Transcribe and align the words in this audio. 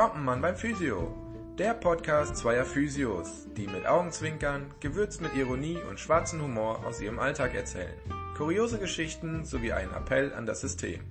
Kommt 0.00 0.14
ein 0.14 0.24
Mann 0.24 0.40
beim 0.40 0.56
Physio. 0.56 1.14
Der 1.58 1.74
Podcast 1.74 2.34
zweier 2.38 2.64
Physios, 2.64 3.48
die 3.54 3.66
mit 3.66 3.84
Augenzwinkern, 3.84 4.72
gewürzt 4.80 5.20
mit 5.20 5.34
Ironie 5.34 5.76
und 5.90 6.00
schwarzem 6.00 6.40
Humor 6.40 6.86
aus 6.86 7.02
ihrem 7.02 7.18
Alltag 7.18 7.54
erzählen. 7.54 7.92
Kuriose 8.34 8.78
Geschichten 8.78 9.44
sowie 9.44 9.74
einen 9.74 9.92
Appell 9.92 10.32
an 10.32 10.46
das 10.46 10.62
System. 10.62 11.02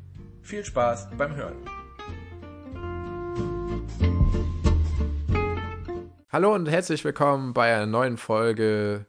Viel 0.42 0.66
Spaß 0.66 1.10
beim 1.16 1.36
Hören. 1.36 1.58
Hallo 6.32 6.56
und 6.56 6.68
herzlich 6.68 7.06
willkommen 7.06 7.54
bei 7.54 7.72
einer 7.72 7.86
neuen 7.86 8.18
Folge 8.18 9.06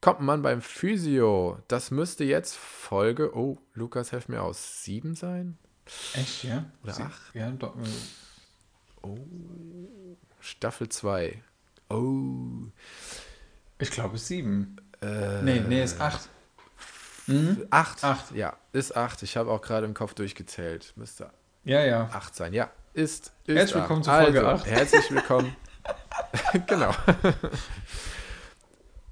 Kommt 0.00 0.20
ein 0.20 0.24
Mann 0.24 0.40
beim 0.40 0.62
Physio. 0.62 1.58
Das 1.68 1.90
müsste 1.90 2.24
jetzt 2.24 2.56
Folge, 2.56 3.36
oh, 3.36 3.58
Lukas, 3.74 4.12
helf 4.12 4.28
mir 4.28 4.40
aus, 4.42 4.82
sieben 4.82 5.14
sein? 5.14 5.58
Echt, 6.14 6.44
ja? 6.44 6.64
Oder 6.82 6.94
Sie- 6.94 7.02
acht? 7.02 7.34
Ja, 7.34 7.50
doch. 7.50 7.74
Oh, 9.02 9.16
Staffel 10.40 10.88
2. 10.88 11.42
Oh. 11.88 12.66
Ich 13.78 13.90
glaube, 13.90 14.16
es 14.16 14.22
ist 14.22 14.28
sieben. 14.28 14.76
Äh, 15.02 15.42
Nee, 15.42 15.60
nee, 15.66 15.82
es 15.82 15.92
ist 15.92 16.00
acht. 16.00 16.28
Mhm. 17.26 17.66
Acht. 17.70 18.04
Acht. 18.04 18.32
Ja, 18.34 18.56
ist 18.72 18.96
acht. 18.96 19.22
Ich 19.22 19.36
habe 19.36 19.50
auch 19.50 19.62
gerade 19.62 19.86
im 19.86 19.94
Kopf 19.94 20.14
durchgezählt. 20.14 20.92
Müsste 20.96 21.30
Ja, 21.64 21.82
ja. 21.84 22.10
acht 22.12 22.34
sein. 22.34 22.52
Ja, 22.52 22.70
ist. 22.92 23.32
ist 23.46 23.56
Herzlich 23.56 23.74
acht. 23.76 23.82
willkommen 23.82 24.02
zu 24.02 24.10
Folge 24.10 24.46
also, 24.46 24.62
acht. 24.62 24.66
Herzlich 24.70 25.10
willkommen. 25.10 25.56
genau. 26.66 26.92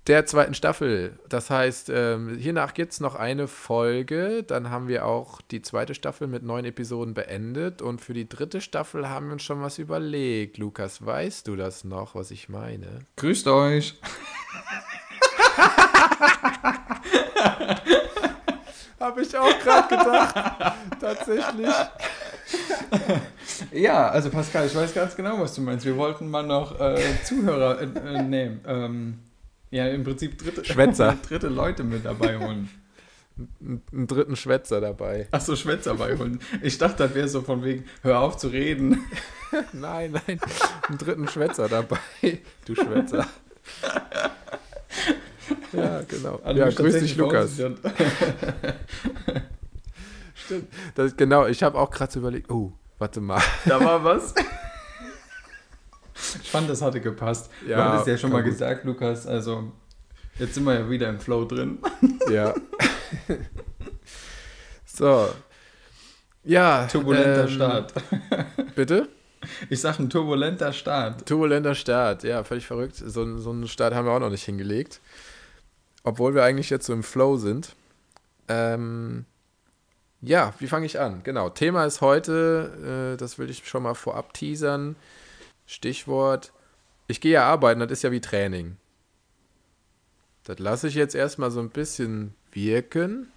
Der 0.09 0.25
zweiten 0.25 0.55
Staffel. 0.55 1.19
Das 1.29 1.51
heißt, 1.51 1.91
ähm, 1.95 2.39
hiernach 2.39 2.73
gibt 2.73 2.93
es 2.93 3.01
noch 3.01 3.15
eine 3.15 3.47
Folge. 3.47 4.43
Dann 4.43 4.71
haben 4.71 4.89
wir 4.89 5.05
auch 5.05 5.43
die 5.43 5.61
zweite 5.61 5.95
Staffel 5.95 6.27
mit 6.29 6.43
neun 6.43 6.65
Episoden 6.65 7.13
beendet. 7.13 7.83
Und 7.83 8.01
für 8.01 8.15
die 8.15 8.27
dritte 8.27 8.63
Staffel 8.63 9.11
haben 9.11 9.27
wir 9.27 9.35
uns 9.35 9.43
schon 9.43 9.61
was 9.61 9.77
überlegt. 9.79 10.57
Lukas, 10.57 11.05
weißt 11.05 11.47
du 11.47 11.57
das 11.57 11.85
noch, 11.85 12.15
was 12.15 12.31
ich 12.31 12.49
meine? 12.49 13.01
Grüßt 13.17 13.49
euch. 13.49 14.01
Habe 18.99 19.21
ich 19.21 19.37
auch 19.37 19.59
gerade 19.59 19.89
gedacht. 19.89 20.35
Tatsächlich. 20.99 21.69
Ja, 23.73 24.09
also 24.09 24.31
Pascal, 24.31 24.67
ich 24.67 24.75
weiß 24.75 24.95
ganz 24.95 25.15
genau, 25.15 25.39
was 25.39 25.55
du 25.55 25.61
meinst. 25.61 25.85
Wir 25.85 25.99
wollten 25.99 26.31
mal 26.31 26.47
noch 26.47 26.81
äh, 26.81 26.97
Zuhörer, 27.25 27.79
äh, 27.83 27.85
äh, 27.85 28.23
nee, 28.23 28.51
ähm, 28.67 29.19
ja, 29.71 29.89
im 29.89 30.05
Prinzip 30.05 30.39
dritte, 30.39 30.65
Schwätzer. 30.65 31.17
dritte 31.29 31.49
Leute 31.49 31.85
mit 31.85 32.05
dabei 32.05 32.39
holen. 32.39 32.69
Einen 33.61 34.07
dritten 34.09 34.35
Schwätzer 34.35 34.81
dabei. 34.81 35.29
Achso, 35.31 35.55
Schwätzer 35.55 35.95
beiholen. 35.95 36.41
Ich 36.61 36.77
dachte, 36.79 37.05
das 37.05 37.15
wäre 37.15 37.29
so 37.29 37.43
von 37.43 37.63
wegen, 37.63 37.85
hör 38.03 38.21
auf 38.21 38.37
zu 38.37 38.49
reden. 38.49 39.05
Nein, 39.73 40.13
nein, 40.13 40.41
einen 40.89 40.99
dritten 40.99 41.27
Schwätzer 41.27 41.69
dabei. 41.71 41.99
Du 42.67 42.75
Schwätzer. 42.75 43.27
Ja, 45.73 46.03
genau. 46.03 46.39
Also 46.45 46.61
ja, 46.61 46.69
grüß 46.71 46.99
dich, 46.99 47.17
Lukas. 47.17 47.53
Stimmt. 50.35 50.69
Das, 50.95 51.17
genau, 51.17 51.47
ich 51.47 51.63
habe 51.63 51.79
auch 51.79 51.91
gerade 51.91 52.13
so 52.13 52.21
überlegt, 52.21 52.51
oh, 52.51 52.73
warte 52.99 53.23
mal. 53.23 53.41
Da 53.65 53.83
war 53.83 54.05
was. 54.05 54.35
Ich 56.43 56.51
fand, 56.51 56.69
das 56.69 56.83
hatte 56.83 57.01
gepasst. 57.01 57.51
Ja, 57.67 57.77
du 57.77 57.85
hattest 57.93 58.07
ja 58.09 58.19
schon 58.19 58.31
mal 58.33 58.43
gut. 58.43 58.53
gesagt, 58.53 58.85
Lukas, 58.85 59.27
also 59.27 59.73
jetzt 60.39 60.55
sind 60.55 60.65
wir 60.65 60.75
ja 60.75 60.91
wieder 60.91 61.09
im 61.09 61.19
Flow 61.21 61.45
drin. 61.45 61.79
Ja. 62.31 62.55
So. 64.85 65.29
Ja. 66.45 66.87
Turbulenter 66.87 67.43
ähm, 67.45 67.49
Start. 67.49 67.93
Bitte? 68.75 69.09
Ich 69.71 69.81
sag 69.81 69.99
ein 69.99 70.11
turbulenter 70.11 70.73
Start. 70.73 71.27
Turbulenter 71.27 71.75
Start, 71.75 72.25
ja, 72.25 72.43
völlig 72.45 72.67
verrückt. 72.67 72.97
So, 72.97 73.23
einen- 73.23 73.39
so 73.39 73.51
einen 73.51 73.69
Start 73.69 73.95
haben 73.95 74.07
wir 74.07 74.13
auch 74.13 74.21
noch 74.21 74.31
nicht 74.31 74.45
hingelegt. 74.45 75.01
Obwohl 76.03 76.35
wir 76.35 76.43
eigentlich 76.45 76.71
jetzt 76.71 76.87
so 76.87 76.93
im 76.93 77.03
Flow 77.03 77.37
sind. 77.37 77.75
Ähm, 78.49 79.27
ja, 80.21 80.55
wie 80.59 80.67
fange 80.67 80.87
ich 80.87 80.99
an? 80.99 81.21
Genau, 81.23 81.51
Thema 81.51 81.85
ist 81.85 82.01
heute, 82.01 83.13
äh, 83.15 83.17
das 83.17 83.39
will 83.39 83.51
ich 83.51 83.69
schon 83.69 83.83
mal 83.83 83.95
vorab 83.95 84.33
teasern. 84.35 84.97
Stichwort, 85.69 86.53
ich 87.09 87.21
gehe 87.21 87.33
ja 87.33 87.45
arbeiten, 87.45 87.79
das 87.81 87.91
ist 87.93 88.03
ja 88.03 88.11
wie 88.11 88.23
Training. 88.23 88.79
Das 90.45 90.59
lasse 90.59 90.89
ich 90.89 90.95
jetzt 90.95 91.15
erstmal 91.15 91.51
so 91.51 91.61
ein 91.61 91.69
bisschen 91.69 92.35
wirken. 92.53 93.31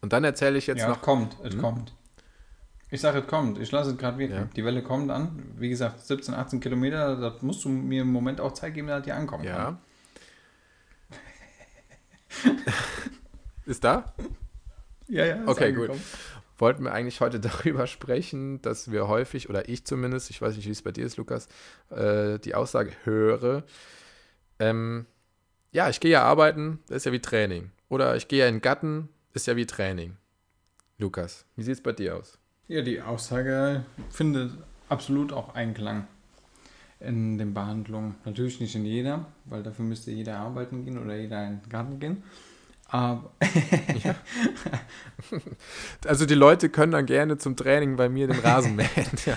Und 0.00 0.14
dann 0.14 0.24
erzähle 0.24 0.56
ich 0.56 0.66
jetzt 0.66 0.80
ja, 0.80 0.88
noch 0.88 0.96
es 0.96 1.02
kommt, 1.02 1.36
es 1.44 1.52
Hm? 1.52 1.60
kommt. 1.60 1.94
Ich 2.90 3.02
sage, 3.02 3.18
es 3.18 3.26
kommt. 3.26 3.58
Ich 3.58 3.70
lasse 3.70 3.90
es 3.90 3.98
gerade 3.98 4.16
wirken. 4.16 4.34
Ja. 4.34 4.48
Die 4.56 4.64
Welle 4.64 4.82
kommt 4.82 5.10
an. 5.10 5.52
Wie 5.58 5.68
gesagt, 5.68 6.00
17, 6.06 6.32
18 6.34 6.60
Kilometer, 6.60 7.16
das 7.16 7.42
musst 7.42 7.64
du 7.64 7.68
mir 7.68 8.00
im 8.02 8.12
Moment 8.12 8.40
auch 8.40 8.52
Zeit 8.52 8.72
geben, 8.72 8.88
dass 8.88 9.02
die 9.02 9.12
ankommen 9.12 9.44
kann. 9.44 9.78
Ja. 12.42 12.52
Ist 13.66 13.84
da? 13.84 14.14
Ja, 15.08 15.24
ja. 15.26 15.36
ist 15.36 15.48
Okay, 15.48 15.72
gut. 15.72 15.90
Wollten 16.58 16.84
wir 16.84 16.92
eigentlich 16.92 17.20
heute 17.20 17.40
darüber 17.40 17.86
sprechen, 17.86 18.62
dass 18.62 18.90
wir 18.90 19.08
häufig, 19.08 19.48
oder 19.48 19.68
ich 19.68 19.84
zumindest, 19.84 20.30
ich 20.30 20.40
weiß 20.40 20.56
nicht, 20.56 20.66
wie 20.66 20.72
es 20.72 20.82
bei 20.82 20.92
dir 20.92 21.04
ist, 21.04 21.16
Lukas, 21.16 21.48
äh, 21.90 22.38
die 22.38 22.54
Aussage 22.54 22.92
höre, 23.04 23.64
ähm, 24.58 25.06
ja, 25.72 25.88
ich 25.90 26.00
gehe 26.00 26.12
ja 26.12 26.22
arbeiten, 26.22 26.80
das 26.88 26.98
ist 26.98 27.04
ja 27.06 27.12
wie 27.12 27.20
Training. 27.20 27.70
Oder 27.88 28.16
ich 28.16 28.28
gehe 28.28 28.40
ja 28.40 28.48
in 28.48 28.56
den 28.56 28.62
Gatten, 28.62 29.08
ist 29.34 29.46
ja 29.46 29.56
wie 29.56 29.66
Training. 29.66 30.16
Lukas, 30.98 31.44
wie 31.56 31.62
sieht 31.62 31.74
es 31.74 31.82
bei 31.82 31.92
dir 31.92 32.16
aus? 32.16 32.38
Ja, 32.68 32.80
die 32.80 33.00
Aussage 33.02 33.84
findet 34.10 34.52
absolut 34.88 35.32
auch 35.32 35.54
Einklang 35.54 36.06
in 37.00 37.38
den 37.38 37.52
Behandlungen. 37.52 38.14
Natürlich 38.24 38.60
nicht 38.60 38.74
in 38.74 38.84
jeder, 38.84 39.26
weil 39.44 39.62
dafür 39.62 39.84
müsste 39.84 40.10
jeder 40.10 40.38
arbeiten 40.38 40.84
gehen 40.84 40.98
oder 40.98 41.16
jeder 41.16 41.46
in 41.46 41.60
den 41.60 41.68
Garten 41.68 42.00
gehen. 42.00 42.22
Aber 42.88 43.32
Also 46.06 46.26
die 46.26 46.34
Leute 46.34 46.68
können 46.68 46.92
dann 46.92 47.06
gerne 47.06 47.36
zum 47.38 47.56
Training 47.56 47.96
bei 47.96 48.08
mir 48.08 48.26
den 48.28 48.38
Rasen 48.38 48.76
mähen. 48.76 48.88
ja. 49.24 49.36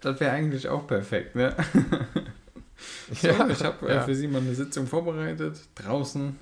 das 0.00 0.20
wäre 0.20 0.32
eigentlich 0.32 0.68
auch 0.68 0.86
perfekt, 0.86 1.34
ne? 1.36 1.54
So, 3.12 3.28
Ja, 3.28 3.48
ich 3.48 3.64
habe 3.64 3.88
äh, 3.88 3.94
ja. 3.94 4.02
für 4.02 4.14
Sie 4.14 4.26
mal 4.28 4.40
eine 4.42 4.54
Sitzung 4.54 4.86
vorbereitet. 4.86 5.58
Draußen. 5.76 6.36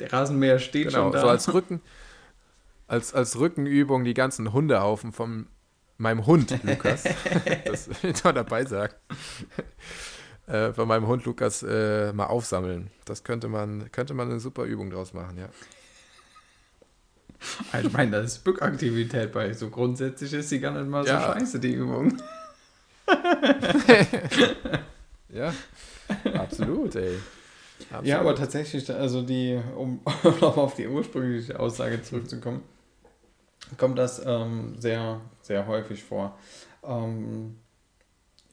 Der 0.00 0.12
Rasenmäher 0.12 0.58
steht 0.58 0.88
Genau, 0.88 1.04
schon 1.04 1.12
da. 1.12 1.20
so 1.20 1.28
als 1.28 1.52
Rücken, 1.54 1.80
als, 2.88 3.14
als 3.14 3.38
Rückenübung 3.38 4.02
die 4.04 4.14
ganzen 4.14 4.52
Hundehaufen 4.52 5.12
von 5.12 5.46
meinem 5.98 6.26
Hund, 6.26 6.58
Lukas. 6.64 7.04
das 7.64 7.88
will 8.02 8.10
ich 8.10 8.24
noch 8.24 8.32
dabei 8.32 8.64
sagen. 8.64 8.94
Äh, 10.46 10.72
von 10.72 10.86
meinem 10.86 11.06
Hund 11.08 11.24
Lukas 11.24 11.62
äh, 11.64 12.12
mal 12.12 12.26
aufsammeln. 12.26 12.90
Das 13.04 13.24
könnte 13.24 13.48
man, 13.48 13.90
könnte 13.90 14.14
man 14.14 14.30
eine 14.30 14.38
super 14.40 14.62
Übung 14.64 14.90
draus 14.90 15.12
machen, 15.12 15.38
ja. 15.38 15.48
Ich 17.82 17.92
meine, 17.92 18.12
das 18.12 18.32
ist 18.32 18.44
Bückaktivität 18.44 19.32
bei. 19.32 19.52
So 19.52 19.68
grundsätzlich 19.70 20.32
ist 20.32 20.48
sie 20.48 20.58
gar 20.60 20.70
nicht 20.72 20.88
mal 20.88 21.04
so 21.04 21.10
Ja. 21.10 21.20
scheiße, 21.34 21.58
die 21.60 21.72
Übung. 21.72 22.16
Ja, 25.28 25.52
absolut, 26.34 26.94
ey. 26.94 27.18
Absolut. 27.90 28.06
Ja, 28.06 28.20
aber 28.20 28.34
tatsächlich, 28.34 28.90
also 28.90 29.22
die, 29.22 29.60
um 29.76 30.00
nochmal 30.22 30.64
auf 30.64 30.74
die 30.74 30.86
ursprüngliche 30.86 31.58
Aussage 31.60 32.02
zurückzukommen, 32.02 32.62
kommt 33.76 33.98
das 33.98 34.24
ähm, 34.24 34.76
sehr, 34.78 35.20
sehr 35.42 35.66
häufig 35.66 36.02
vor. 36.02 36.38
Ähm, 36.84 37.56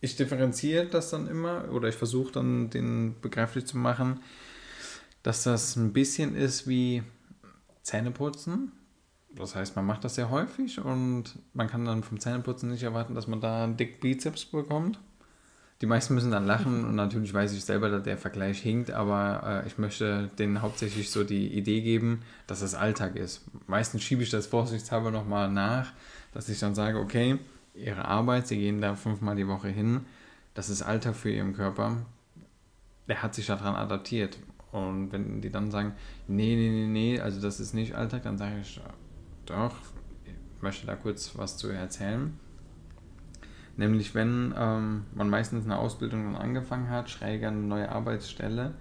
ich 0.04 0.18
differenziere 0.18 0.86
das 0.86 1.10
dann 1.12 1.28
immer 1.28 1.72
oder 1.72 1.88
ich 1.88 1.96
versuche 1.96 2.34
dann 2.34 2.70
den 2.70 3.16
begreiflich 3.22 3.66
zu 3.66 3.78
machen, 3.78 4.20
dass 5.24 5.44
das 5.44 5.78
ein 5.78 5.94
bisschen 5.94 6.36
ist 6.36 6.68
wie 6.68 7.04
Zähneputzen. 7.84 8.74
Das 9.34 9.56
heißt, 9.56 9.78
man 9.78 9.86
macht 9.86 10.04
das 10.04 10.16
sehr 10.16 10.30
häufig 10.30 10.82
und 10.82 11.40
man 11.54 11.70
kann 11.70 11.86
dann 11.86 12.04
vom 12.04 12.20
Zähneputzen 12.20 12.70
nicht 12.70 12.84
erwarten, 12.84 13.16
dass 13.16 13.28
man 13.28 13.40
da 13.40 13.64
einen 13.64 13.78
dick 13.78 14.02
Bizeps 14.02 14.44
bekommt. 14.44 15.00
Die 15.82 15.86
meisten 15.86 16.14
müssen 16.14 16.32
dann 16.32 16.46
lachen 16.46 16.84
und 16.84 16.96
natürlich 16.96 17.34
weiß 17.34 17.54
ich 17.54 17.64
selber, 17.64 17.90
dass 17.90 18.04
der 18.04 18.18
Vergleich 18.18 18.62
hinkt, 18.62 18.92
aber 18.92 19.64
äh, 19.64 19.68
ich 19.68 19.78
möchte 19.78 20.30
denen 20.38 20.62
hauptsächlich 20.62 21.12
so 21.12 21.24
die 21.24 21.48
Idee 21.48 21.82
geben, 21.82 22.24
dass 22.46 22.60
das 22.60 22.76
Alltag 22.76 23.16
ist. 23.16 23.46
Meistens 23.68 24.04
schiebe 24.04 24.22
ich 24.22 24.30
das 24.30 24.48
vorsichtshalber 24.48 25.12
nochmal 25.12 25.50
nach, 25.50 25.94
dass 26.34 26.50
ich 26.50 26.60
dann 26.60 26.76
sage, 26.76 27.00
okay, 27.00 27.40
ihre 27.74 28.06
Arbeit, 28.06 28.48
sie 28.48 28.58
gehen 28.58 28.82
da 28.82 28.96
fünfmal 28.96 29.36
die 29.36 29.48
Woche 29.48 29.70
hin, 29.70 30.02
das 30.54 30.70
ist 30.70 30.82
Alltag 30.84 31.16
für 31.16 31.32
ihren 31.32 31.54
Körper. 31.54 32.06
Der 33.08 33.22
hat 33.22 33.36
sich 33.36 33.48
daran 33.48 33.76
adaptiert. 33.76 34.38
Und 34.72 35.12
wenn 35.12 35.42
die 35.42 35.52
dann 35.52 35.72
sagen, 35.72 35.94
nee, 36.28 36.56
nee, 36.56 36.70
nee, 36.70 36.88
nee, 36.88 37.20
also 37.20 37.42
das 37.42 37.60
ist 37.60 37.74
nicht 37.74 37.96
Alltag, 37.96 38.24
dann 38.24 38.38
sage 38.38 38.60
ich, 38.62 38.82
doch, 39.46 39.76
ich 40.26 40.62
möchte 40.62 40.88
da 40.88 40.96
kurz 40.96 41.38
was 41.38 41.58
zu 41.58 41.70
erzählen. 41.70 42.38
Nämlich 43.76 44.16
wenn 44.16 44.54
ähm, 44.58 45.06
man 45.14 45.30
meistens 45.30 45.66
eine 45.66 45.78
Ausbildung 45.78 46.34
dann 46.34 46.42
angefangen 46.42 46.90
hat, 46.90 47.10
schräg 47.10 47.44
an 47.44 47.56
eine 47.56 47.68
neue 47.68 47.92
Arbeitsstelle, 47.92 48.74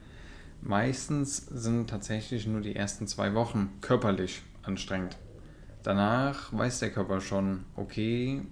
meistens 0.60 1.38
sind 1.46 1.88
tatsächlich 1.88 2.46
nur 2.46 2.60
die 2.60 2.76
ersten 2.76 3.06
zwei 3.06 3.34
Wochen 3.34 3.70
körperlich 3.80 4.42
anstrengend. 4.62 5.18
Danach 5.82 6.52
weiß 6.52 6.78
der 6.80 6.90
Körper 6.90 7.20
schon, 7.20 7.64
okay, 7.74 8.42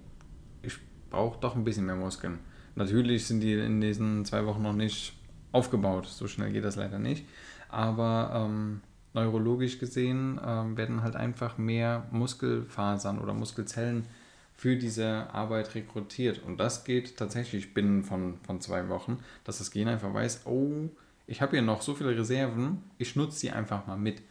braucht 1.11 1.45
doch 1.45 1.57
ein 1.57 1.65
bisschen 1.65 1.87
mehr 1.87 1.97
Muskeln. 1.97 2.39
Natürlich 2.77 3.27
sind 3.27 3.41
die 3.41 3.55
in 3.55 3.81
diesen 3.81 4.25
zwei 4.25 4.47
Wochen 4.47 4.63
noch 4.63 4.73
nicht 4.73 5.15
aufgebaut, 5.53 6.07
so 6.07 6.29
schnell 6.29 6.53
geht 6.53 6.65
das 6.65 6.77
leider 6.77 6.99
nicht. 6.99 7.27
Aber 7.69 8.33
ähm, 8.35 8.81
neurologisch 9.13 9.79
gesehen 9.79 10.41
ähm, 10.45 10.77
werden 10.77 11.03
halt 11.03 11.17
einfach 11.17 11.59
mehr 11.59 12.07
Muskelfasern 12.11 13.19
oder 13.19 13.35
Muskelzellen 13.35 14.07
für 14.55 14.77
diese 14.77 15.33
Arbeit 15.33 15.75
rekrutiert. 15.75 16.43
Und 16.45 16.59
das 16.59 16.85
geht 16.85 17.17
tatsächlich 17.17 17.75
binnen 17.75 18.05
von, 18.05 18.39
von 18.43 18.61
zwei 18.61 18.89
Wochen, 18.89 19.19
dass 19.45 19.59
das 19.59 19.71
Gen 19.71 19.89
einfach 19.89 20.13
weiß, 20.13 20.43
oh, 20.47 20.89
ich 21.27 21.41
habe 21.41 21.53
hier 21.53 21.63
noch 21.63 21.81
so 21.83 21.95
viele 21.95 22.17
Reserven, 22.17 22.83
ich 22.99 23.17
nutze 23.17 23.39
sie 23.39 23.51
einfach 23.51 23.87
mal 23.87 23.97
mit. 23.97 24.23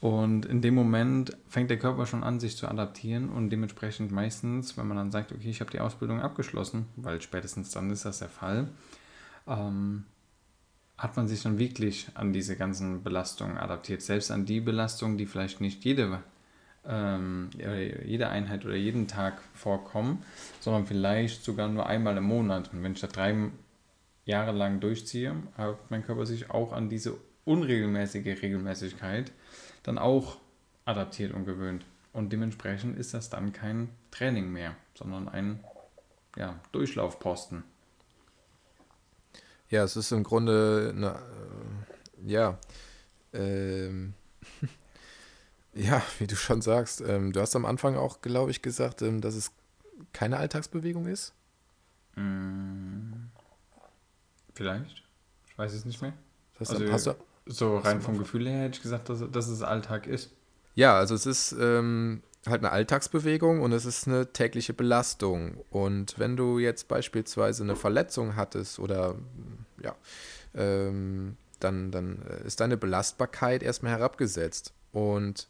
Und 0.00 0.46
in 0.46 0.62
dem 0.62 0.74
Moment 0.74 1.36
fängt 1.46 1.68
der 1.68 1.78
Körper 1.78 2.06
schon 2.06 2.24
an, 2.24 2.40
sich 2.40 2.56
zu 2.56 2.66
adaptieren 2.66 3.28
und 3.28 3.50
dementsprechend 3.50 4.10
meistens, 4.10 4.78
wenn 4.78 4.88
man 4.88 4.96
dann 4.96 5.10
sagt, 5.10 5.30
okay, 5.30 5.50
ich 5.50 5.60
habe 5.60 5.70
die 5.70 5.80
Ausbildung 5.80 6.22
abgeschlossen, 6.22 6.86
weil 6.96 7.20
spätestens 7.20 7.70
dann 7.70 7.90
ist 7.90 8.06
das 8.06 8.20
der 8.20 8.30
Fall, 8.30 8.68
ähm, 9.46 10.04
hat 10.96 11.16
man 11.16 11.28
sich 11.28 11.42
dann 11.42 11.58
wirklich 11.58 12.08
an 12.14 12.32
diese 12.32 12.56
ganzen 12.56 13.02
Belastungen 13.02 13.58
adaptiert. 13.58 14.00
Selbst 14.00 14.30
an 14.30 14.46
die 14.46 14.60
Belastungen, 14.60 15.18
die 15.18 15.26
vielleicht 15.26 15.60
nicht 15.60 15.84
jede, 15.84 16.22
ähm, 16.86 17.50
jede 18.04 18.30
Einheit 18.30 18.64
oder 18.64 18.76
jeden 18.76 19.06
Tag 19.06 19.42
vorkommen, 19.52 20.22
sondern 20.60 20.86
vielleicht 20.86 21.44
sogar 21.44 21.68
nur 21.68 21.86
einmal 21.86 22.16
im 22.16 22.24
Monat. 22.24 22.72
Und 22.72 22.82
wenn 22.82 22.92
ich 22.92 23.00
da 23.00 23.06
drei 23.06 23.50
Jahre 24.24 24.52
lang 24.52 24.80
durchziehe, 24.80 25.34
hat 25.58 25.90
mein 25.90 26.04
Körper 26.04 26.24
sich 26.24 26.50
auch 26.50 26.72
an 26.72 26.88
diese 26.88 27.18
unregelmäßige 27.44 28.42
Regelmäßigkeit 28.42 29.32
dann 29.82 29.98
auch 29.98 30.38
adaptiert 30.84 31.32
und 31.32 31.44
gewöhnt. 31.44 31.84
Und 32.12 32.32
dementsprechend 32.32 32.98
ist 32.98 33.14
das 33.14 33.30
dann 33.30 33.52
kein 33.52 33.90
Training 34.10 34.52
mehr, 34.52 34.76
sondern 34.94 35.28
ein 35.28 35.64
ja, 36.36 36.58
Durchlaufposten. 36.72 37.64
Ja, 39.68 39.84
es 39.84 39.96
ist 39.96 40.10
im 40.10 40.24
Grunde 40.24 40.92
eine, 40.94 41.10
äh, 41.10 42.30
ja, 42.30 42.58
ähm, 43.32 44.14
ja, 45.74 46.02
wie 46.18 46.26
du 46.26 46.34
schon 46.34 46.60
sagst, 46.60 47.00
ähm, 47.00 47.32
du 47.32 47.40
hast 47.40 47.54
am 47.54 47.64
Anfang 47.64 47.96
auch, 47.96 48.20
glaube 48.20 48.50
ich, 48.50 48.62
gesagt, 48.62 49.02
ähm, 49.02 49.20
dass 49.20 49.34
es 49.34 49.52
keine 50.12 50.38
Alltagsbewegung 50.38 51.06
ist. 51.06 51.34
Mm, 52.16 53.28
vielleicht. 54.54 55.04
Ich 55.46 55.56
weiß 55.56 55.72
es 55.72 55.84
nicht 55.84 56.02
mehr. 56.02 56.14
Das 56.58 56.70
also, 56.70 56.92
hast 56.92 57.06
du, 57.06 57.14
so 57.50 57.78
rein 57.78 58.00
vom 58.00 58.18
Gefühl 58.18 58.48
her 58.48 58.62
hätte 58.62 58.76
ich 58.76 58.82
gesagt, 58.82 59.08
dass, 59.08 59.22
dass 59.30 59.48
es 59.48 59.62
Alltag 59.62 60.06
ist. 60.06 60.30
Ja, 60.74 60.96
also 60.96 61.14
es 61.14 61.26
ist 61.26 61.54
ähm, 61.60 62.22
halt 62.46 62.60
eine 62.60 62.70
Alltagsbewegung 62.70 63.60
und 63.60 63.72
es 63.72 63.84
ist 63.84 64.06
eine 64.06 64.32
tägliche 64.32 64.72
Belastung. 64.72 65.62
Und 65.70 66.18
wenn 66.18 66.36
du 66.36 66.58
jetzt 66.58 66.88
beispielsweise 66.88 67.64
eine 67.64 67.76
Verletzung 67.76 68.36
hattest 68.36 68.78
oder 68.78 69.16
ja, 69.82 69.94
ähm, 70.54 71.36
dann, 71.58 71.90
dann 71.90 72.22
ist 72.44 72.60
deine 72.60 72.76
Belastbarkeit 72.76 73.62
erstmal 73.62 73.92
herabgesetzt. 73.92 74.72
Und 74.92 75.48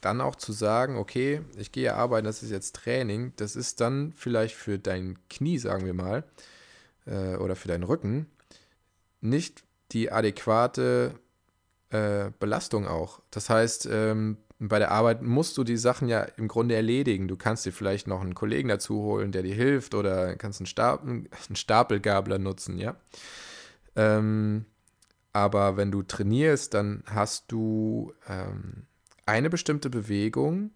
dann 0.00 0.20
auch 0.20 0.36
zu 0.36 0.52
sagen, 0.52 0.96
okay, 0.96 1.42
ich 1.56 1.72
gehe 1.72 1.94
arbeiten, 1.94 2.24
das 2.24 2.42
ist 2.42 2.50
jetzt 2.50 2.76
Training, 2.76 3.32
das 3.36 3.56
ist 3.56 3.80
dann 3.80 4.12
vielleicht 4.16 4.54
für 4.54 4.78
dein 4.78 5.18
Knie, 5.28 5.58
sagen 5.58 5.84
wir 5.84 5.94
mal, 5.94 6.24
äh, 7.06 7.36
oder 7.36 7.56
für 7.56 7.68
deinen 7.68 7.82
Rücken, 7.82 8.26
nicht 9.20 9.62
die 9.92 10.10
adäquate 10.10 11.14
äh, 11.90 12.30
Belastung 12.38 12.86
auch. 12.86 13.20
Das 13.30 13.50
heißt, 13.50 13.88
ähm, 13.90 14.38
bei 14.58 14.78
der 14.78 14.90
Arbeit 14.90 15.22
musst 15.22 15.56
du 15.56 15.64
die 15.64 15.78
Sachen 15.78 16.08
ja 16.08 16.22
im 16.22 16.46
Grunde 16.46 16.74
erledigen. 16.74 17.28
Du 17.28 17.36
kannst 17.36 17.64
dir 17.64 17.72
vielleicht 17.72 18.06
noch 18.06 18.20
einen 18.20 18.34
Kollegen 18.34 18.68
dazu 18.68 19.02
holen, 19.02 19.32
der 19.32 19.42
dir 19.42 19.54
hilft, 19.54 19.94
oder 19.94 20.36
kannst 20.36 20.60
einen, 20.60 20.66
Stapel, 20.66 21.08
einen 21.08 21.56
Stapelgabler 21.56 22.38
nutzen, 22.38 22.78
ja. 22.78 22.96
Ähm, 23.96 24.66
aber 25.32 25.76
wenn 25.76 25.90
du 25.90 26.02
trainierst, 26.02 26.74
dann 26.74 27.02
hast 27.06 27.50
du 27.50 28.12
ähm, 28.28 28.86
eine 29.26 29.48
bestimmte 29.48 29.88
Bewegung, 29.88 30.72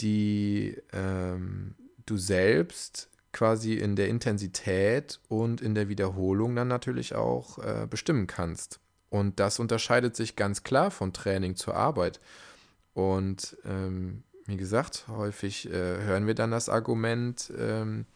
die 0.00 0.76
ähm, 0.92 1.74
du 2.06 2.16
selbst 2.16 3.08
quasi 3.32 3.74
in 3.74 3.96
der 3.96 4.08
Intensität 4.08 5.20
und 5.28 5.60
in 5.60 5.74
der 5.74 5.88
Wiederholung 5.88 6.56
dann 6.56 6.68
natürlich 6.68 7.14
auch 7.14 7.58
äh, 7.58 7.86
bestimmen 7.88 8.26
kannst. 8.26 8.80
Und 9.10 9.40
das 9.40 9.58
unterscheidet 9.58 10.16
sich 10.16 10.36
ganz 10.36 10.62
klar 10.62 10.90
von 10.90 11.12
Training 11.12 11.56
zur 11.56 11.74
Arbeit. 11.74 12.20
Und 12.94 13.56
ähm, 13.64 14.22
wie 14.46 14.56
gesagt, 14.56 15.06
häufig 15.08 15.68
äh, 15.68 15.72
hören 15.72 16.26
wir 16.26 16.34
dann 16.34 16.50
das 16.50 16.68
Argument, 16.68 17.52
ähm, 17.58 18.06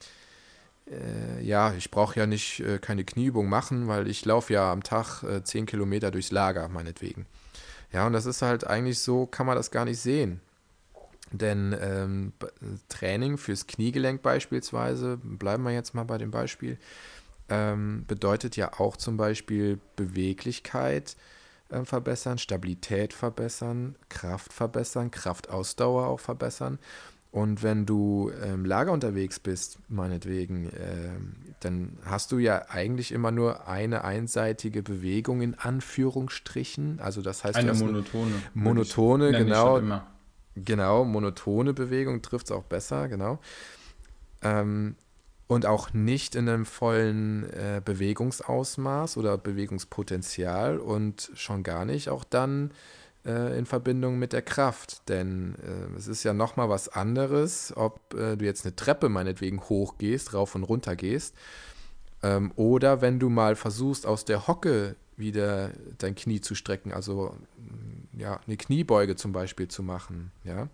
äh, 0.91 1.43
ja, 1.43 1.73
ich 1.75 1.91
brauche 1.91 2.19
ja 2.19 2.27
nicht 2.27 2.61
äh, 2.61 2.79
keine 2.79 3.05
Knieübung 3.05 3.49
machen, 3.49 3.89
weil 3.89 4.07
ich 4.09 4.25
laufe 4.25 4.53
ja 4.53 4.71
am 4.71 4.83
Tag 4.83 5.23
äh, 5.23 5.43
10 5.43 5.67
Kilometer 5.67 6.11
durchs 6.11 6.31
Lager, 6.31 6.69
meinetwegen. 6.69 7.27
Ja, 7.93 8.07
und 8.07 8.13
das 8.13 8.27
ist 8.27 8.43
halt 8.43 8.67
eigentlich 8.67 8.99
so, 8.99 9.27
kann 9.27 9.47
man 9.47 9.57
das 9.57 9.71
gar 9.71 9.85
nicht 9.85 10.01
sehen. 10.01 10.41
Denn 11.31 11.75
ähm, 11.81 12.33
Training 12.89 13.39
fürs 13.39 13.67
Kniegelenk 13.67 14.23
beispielsweise, 14.23 15.19
bleiben 15.23 15.65
wir 15.65 15.73
jetzt 15.73 15.95
mal 15.95 16.05
bei 16.05 16.19
dem 16.19 16.31
Beispiel, 16.31 16.79
ähm, 17.49 18.05
bedeutet 18.07 18.57
ja 18.57 18.73
auch 18.79 18.97
zum 18.97 19.17
Beispiel 19.17 19.79
Beweglichkeit 19.97 21.17
äh, 21.69 21.85
verbessern, 21.85 22.39
Stabilität 22.39 23.13
verbessern, 23.13 23.97
Kraft 24.09 24.53
verbessern, 24.53 25.11
Kraftausdauer 25.11 26.07
auch 26.07 26.21
verbessern. 26.21 26.79
Und 27.35 27.65
wenn 27.65 27.85
du 27.85 28.31
im 28.45 28.65
Lager 28.65 28.93
unterwegs 28.93 29.41
bist, 29.41 29.79
meinetwegen, 29.89 30.67
äh, 30.67 31.09
dann 31.59 31.99
hast 32.05 32.31
du 32.31 32.39
ja 32.39 32.67
eigentlich 32.69 33.11
immer 33.11 33.33
nur 33.33 33.67
eine 33.67 34.05
einseitige 34.05 34.85
Bewegung 34.85 35.43
in 35.43 35.59
Anführungsstrichen. 35.59 37.01
Also 37.01 37.23
das 37.23 37.43
heißt, 37.43 37.57
eine 37.57 37.75
monotone. 37.75 38.35
Monotone, 38.55 39.33
genau. 39.33 39.81
Genau, 40.55 41.05
monotone 41.05 41.75
Bewegung 41.75 42.23
trifft 42.23 42.47
es 42.47 42.53
auch 42.53 42.63
besser, 42.63 43.09
genau. 43.09 43.41
Ähm, 44.43 44.95
und 45.47 45.67
auch 45.67 45.93
nicht 45.93 46.35
in 46.35 46.49
einem 46.49 46.67
vollen 46.67 47.45
äh, 47.51 47.83
Bewegungsausmaß 47.85 49.17
oder 49.17 49.37
Bewegungspotenzial 49.37 50.79
und 50.79 51.31
schon 51.35 51.63
gar 51.63 51.85
nicht 51.85 52.09
auch 52.09 52.25
dann 52.25 52.71
äh, 53.27 53.59
in 53.59 53.67
Verbindung 53.67 54.19
mit 54.19 54.33
der 54.33 54.43
Kraft. 54.43 55.09
Denn 55.09 55.57
äh, 55.63 55.97
es 55.97 56.09
ist 56.09 56.25
ja 56.25 56.33
nochmal 56.33 56.69
was 56.71 56.89
anderes, 56.89 57.73
ob 57.77 58.15
äh, 58.15 58.37
du 58.37 58.45
jetzt 58.45 58.65
eine 58.65 58.75
Treppe 58.75 59.09
meinetwegen 59.09 59.61
hochgehst, 59.61 60.33
rauf 60.35 60.55
und 60.55 60.65
runter 60.65 60.97
gehst, 60.97 61.35
ähm, 62.23 62.53
oder 62.57 63.03
wenn 63.03 63.19
du 63.19 63.29
mal 63.29 63.55
versuchst, 63.55 64.07
aus 64.07 64.25
der 64.25 64.47
Hocke 64.47 64.97
wieder 65.17 65.71
dein 65.99 66.15
Knie 66.15 66.41
zu 66.41 66.55
strecken, 66.55 66.93
also 66.93 67.37
ja, 68.17 68.41
eine 68.47 68.57
Kniebeuge 68.57 69.15
zum 69.15 69.33
Beispiel 69.33 69.69
zu 69.69 69.83
machen, 69.83 70.33
ja. 70.43 70.69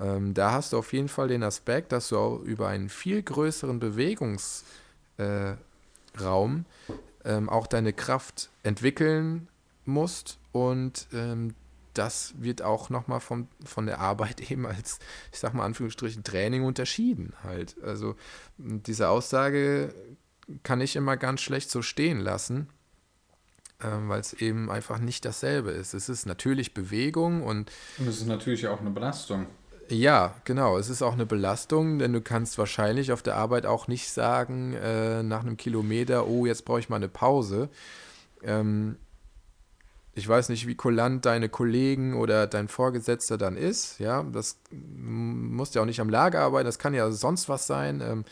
Ähm, 0.00 0.34
da 0.34 0.52
hast 0.52 0.72
du 0.72 0.78
auf 0.78 0.92
jeden 0.92 1.08
Fall 1.08 1.28
den 1.28 1.42
Aspekt, 1.42 1.92
dass 1.92 2.08
du 2.08 2.18
auch 2.18 2.38
über 2.40 2.68
einen 2.68 2.88
viel 2.88 3.22
größeren 3.22 3.78
Bewegungsraum 3.80 4.64
äh, 5.18 6.64
ähm, 7.24 7.48
auch 7.48 7.66
deine 7.66 7.92
Kraft 7.92 8.50
entwickeln 8.62 9.48
musst 9.84 10.38
und 10.52 11.06
ähm, 11.12 11.54
das 11.94 12.34
wird 12.38 12.62
auch 12.62 12.88
nochmal 12.88 13.20
von, 13.20 13.48
von 13.64 13.86
der 13.86 13.98
Arbeit 13.98 14.50
eben 14.50 14.66
als, 14.66 14.98
ich 15.32 15.38
sag 15.38 15.54
mal, 15.54 15.64
Anführungsstrichen 15.64 16.24
Training 16.24 16.64
unterschieden 16.64 17.34
halt. 17.42 17.76
Also 17.82 18.16
diese 18.56 19.08
Aussage 19.08 19.94
kann 20.62 20.80
ich 20.80 20.96
immer 20.96 21.16
ganz 21.16 21.40
schlecht 21.42 21.70
so 21.70 21.82
stehen 21.82 22.20
lassen, 22.20 22.68
ähm, 23.82 24.08
weil 24.08 24.20
es 24.20 24.32
eben 24.32 24.70
einfach 24.70 24.98
nicht 24.98 25.24
dasselbe 25.24 25.70
ist. 25.70 25.94
Es 25.94 26.08
ist 26.08 26.26
natürlich 26.26 26.74
Bewegung 26.74 27.42
und. 27.42 27.70
Und 27.98 28.08
es 28.08 28.18
ist 28.18 28.26
natürlich 28.26 28.66
auch 28.66 28.80
eine 28.80 28.90
Belastung. 28.90 29.46
Ja, 29.90 30.36
genau. 30.44 30.78
Es 30.78 30.88
ist 30.88 31.02
auch 31.02 31.14
eine 31.14 31.26
Belastung, 31.26 31.98
denn 31.98 32.12
du 32.12 32.20
kannst 32.20 32.58
wahrscheinlich 32.58 33.10
auf 33.10 33.22
der 33.22 33.36
Arbeit 33.36 33.66
auch 33.66 33.88
nicht 33.88 34.08
sagen, 34.08 34.74
äh, 34.74 35.22
nach 35.24 35.40
einem 35.40 35.56
Kilometer, 35.56 36.28
oh, 36.28 36.46
jetzt 36.46 36.64
brauche 36.64 36.78
ich 36.78 36.88
mal 36.88 36.96
eine 36.96 37.08
Pause. 37.08 37.68
Ähm, 38.42 38.96
ich 40.14 40.28
weiß 40.28 40.48
nicht, 40.48 40.66
wie 40.68 40.76
kulant 40.76 41.26
deine 41.26 41.48
Kollegen 41.48 42.14
oder 42.14 42.46
dein 42.46 42.68
Vorgesetzter 42.68 43.36
dann 43.36 43.56
ist. 43.56 43.98
Ja, 43.98 44.22
das 44.22 44.60
muss 44.70 45.74
ja 45.74 45.82
auch 45.82 45.86
nicht 45.86 46.00
am 46.00 46.08
Lager 46.08 46.40
arbeiten, 46.40 46.66
das 46.66 46.78
kann 46.78 46.94
ja 46.94 47.10
sonst 47.10 47.48
was 47.48 47.66
sein. 47.66 48.00
Ähm, 48.00 48.24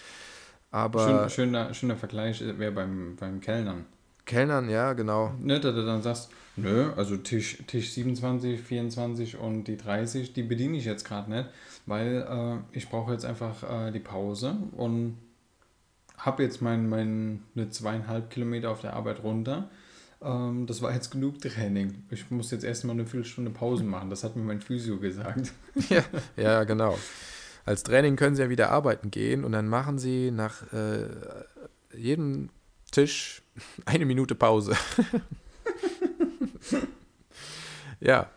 aber 0.70 1.08
Schön, 1.08 1.30
schöner, 1.30 1.74
schöner 1.74 1.96
Vergleich 1.96 2.40
wäre 2.40 2.72
beim, 2.72 3.16
beim 3.16 3.40
Kellnern. 3.40 3.84
Kellnern, 4.28 4.68
ja, 4.68 4.92
genau. 4.92 5.32
Ne, 5.40 5.58
da 5.58 5.72
du 5.72 5.84
dann 5.84 6.02
sagst, 6.02 6.30
nö, 6.54 6.92
also 6.96 7.16
Tisch, 7.16 7.64
Tisch 7.66 7.92
27, 7.92 8.60
24 8.60 9.38
und 9.38 9.64
die 9.64 9.78
30, 9.78 10.34
die 10.34 10.42
bediene 10.42 10.76
ich 10.76 10.84
jetzt 10.84 11.04
gerade 11.04 11.30
nicht, 11.30 11.48
weil 11.86 12.26
äh, 12.28 12.76
ich 12.76 12.88
brauche 12.90 13.12
jetzt 13.12 13.24
einfach 13.24 13.88
äh, 13.88 13.90
die 13.90 14.00
Pause 14.00 14.56
und 14.76 15.16
habe 16.18 16.42
jetzt 16.42 16.60
mein, 16.60 16.88
mein, 16.88 17.42
eine 17.56 17.70
zweieinhalb 17.70 18.28
Kilometer 18.28 18.70
auf 18.70 18.82
der 18.82 18.92
Arbeit 18.92 19.22
runter. 19.22 19.70
Ähm, 20.20 20.66
das 20.66 20.82
war 20.82 20.92
jetzt 20.92 21.10
genug 21.10 21.40
Training. 21.40 22.04
Ich 22.10 22.30
muss 22.30 22.50
jetzt 22.50 22.64
erstmal 22.64 22.96
eine 22.96 23.06
Viertelstunde 23.06 23.50
Pause 23.50 23.84
machen. 23.84 24.10
Das 24.10 24.24
hat 24.24 24.36
mir 24.36 24.42
mein 24.42 24.60
Physio 24.60 24.98
gesagt. 24.98 25.52
ja, 25.88 26.04
ja, 26.36 26.64
genau. 26.64 26.98
als 27.64 27.82
Training 27.82 28.16
können 28.16 28.36
sie 28.36 28.42
ja 28.42 28.50
wieder 28.50 28.70
arbeiten 28.70 29.10
gehen 29.10 29.44
und 29.44 29.52
dann 29.52 29.68
machen 29.68 29.98
sie 29.98 30.30
nach 30.30 30.70
äh, 30.72 31.06
jedem 31.96 32.50
Tisch 32.90 33.42
eine 33.84 34.04
Minute 34.04 34.34
Pause. 34.34 34.76
ja, 38.00 38.30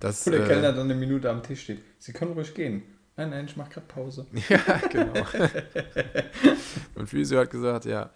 das. 0.00 0.26
Wo 0.26 0.30
der 0.30 0.44
äh, 0.44 0.46
Kellner 0.46 0.72
dann 0.72 0.90
eine 0.90 0.94
Minute 0.94 1.30
am 1.30 1.42
Tisch 1.42 1.62
steht. 1.62 1.80
Sie 1.98 2.12
können 2.12 2.32
ruhig 2.32 2.54
gehen. 2.54 2.82
Nein, 3.16 3.30
nein, 3.30 3.46
ich 3.46 3.56
mache 3.56 3.70
gerade 3.70 3.86
Pause. 3.86 4.26
ja, 4.48 4.80
genau. 4.90 5.26
und 6.94 7.08
Physio 7.08 7.40
hat 7.40 7.50
gesagt, 7.50 7.84
ja. 7.84 8.10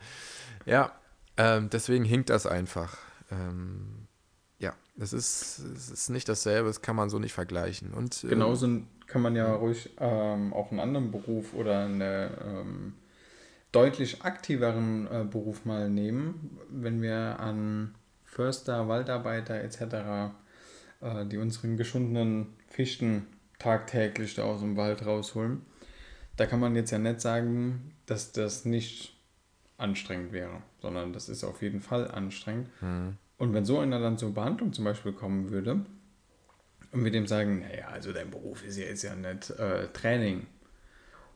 Ja, 0.64 0.92
ähm, 1.36 1.70
deswegen 1.70 2.04
hinkt 2.04 2.30
das 2.30 2.46
einfach. 2.46 2.96
Ähm, 3.30 4.06
ja, 4.60 4.74
es 4.96 5.12
ist, 5.12 5.58
es 5.58 5.90
ist 5.90 6.10
nicht 6.10 6.28
dasselbe, 6.28 6.68
das 6.68 6.82
kann 6.82 6.94
man 6.94 7.10
so 7.10 7.18
nicht 7.18 7.32
vergleichen. 7.32 7.92
Und, 7.92 8.22
äh, 8.22 8.28
Genauso 8.28 8.82
kann 9.08 9.22
man 9.22 9.34
ja 9.34 9.52
ruhig 9.52 9.90
ähm, 9.98 10.52
auch 10.52 10.70
einen 10.70 10.80
anderen 10.80 11.10
Beruf 11.10 11.52
oder 11.54 11.84
einen 11.84 12.00
ähm, 12.00 12.94
deutlich 13.72 14.22
aktiveren 14.22 15.06
äh, 15.06 15.24
Beruf 15.24 15.64
mal 15.64 15.88
nehmen, 15.88 16.58
wenn 16.70 17.02
wir 17.02 17.40
an 17.40 17.94
Förster, 18.24 18.88
Waldarbeiter 18.88 19.60
etc., 19.62 20.34
äh, 21.00 21.26
die 21.26 21.38
unseren 21.38 21.76
geschundenen 21.76 22.54
Fichten 22.68 23.26
tagtäglich 23.58 24.34
da 24.34 24.44
aus 24.44 24.60
dem 24.60 24.76
Wald 24.76 25.04
rausholen. 25.04 25.62
Da 26.36 26.46
kann 26.46 26.60
man 26.60 26.76
jetzt 26.76 26.90
ja 26.90 26.98
nicht 26.98 27.20
sagen, 27.20 27.94
dass 28.06 28.32
das 28.32 28.64
nicht 28.64 29.16
anstrengend 29.76 30.32
wäre, 30.32 30.62
sondern 30.80 31.12
das 31.12 31.28
ist 31.28 31.44
auf 31.44 31.62
jeden 31.62 31.80
Fall 31.80 32.10
anstrengend. 32.10 32.68
Mhm. 32.80 33.16
Und 33.38 33.54
wenn 33.54 33.64
so 33.64 33.78
einer 33.80 33.98
dann 34.00 34.18
zur 34.18 34.34
Behandlung 34.34 34.72
zum 34.72 34.84
Beispiel 34.84 35.12
kommen 35.12 35.50
würde 35.50 35.84
und 36.92 37.04
wir 37.04 37.10
dem 37.10 37.26
sagen, 37.26 37.60
naja, 37.60 37.88
also 37.88 38.12
dein 38.12 38.30
Beruf 38.30 38.64
ist 38.64 38.78
ja, 38.78 38.86
ist 38.86 39.02
ja 39.02 39.14
nicht 39.14 39.50
äh, 39.50 39.88
Training, 39.88 40.46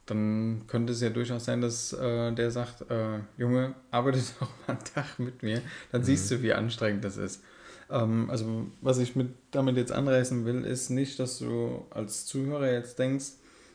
dann 0.07 0.63
könnte 0.69 0.93
es 0.93 1.01
ja 1.01 1.11
durchaus 1.11 1.45
sein, 1.45 1.61
dass 1.61 1.93
äh, 1.93 2.33
der 2.33 2.51
sagt, 2.51 2.89
äh, 2.91 3.19
Junge, 3.37 3.75
arbeite 3.91 4.19
doch 4.41 4.49
mal 4.67 4.75
einen 4.75 4.85
Tag 4.85 5.19
mit 5.19 5.43
mir, 5.43 5.61
dann 5.93 6.03
mhm. 6.03 6.07
siehst 6.07 6.31
du, 6.31 6.43
wie 6.43 6.53
anstrengend 6.53 7.05
das 7.05 7.17
ist. 7.17 7.43
Ähm, 7.91 8.31
also 8.31 8.67
was 8.81 8.99
ich 8.99 9.17
mit, 9.17 9.31
damit 9.51 9.77
jetzt 9.77 9.93
anreißen 9.93 10.45
will, 10.45 10.65
ist 10.65 10.91
nicht, 10.91 11.19
dass 11.19 11.39
du 11.39 11.85
als 11.91 12.27
Zuhörer 12.27 12.73
jetzt 12.73 12.99
denkst, 12.99 13.33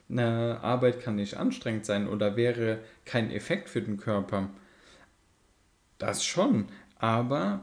eine 0.09 0.59
Arbeit 0.61 1.01
kann 1.01 1.15
nicht 1.15 1.37
anstrengend 1.37 1.85
sein 1.85 2.07
oder 2.07 2.35
wäre 2.35 2.79
kein 3.05 3.31
Effekt 3.31 3.69
für 3.69 3.81
den 3.81 3.97
Körper. 3.97 4.49
Das 5.97 6.25
schon, 6.25 6.67
aber 6.97 7.61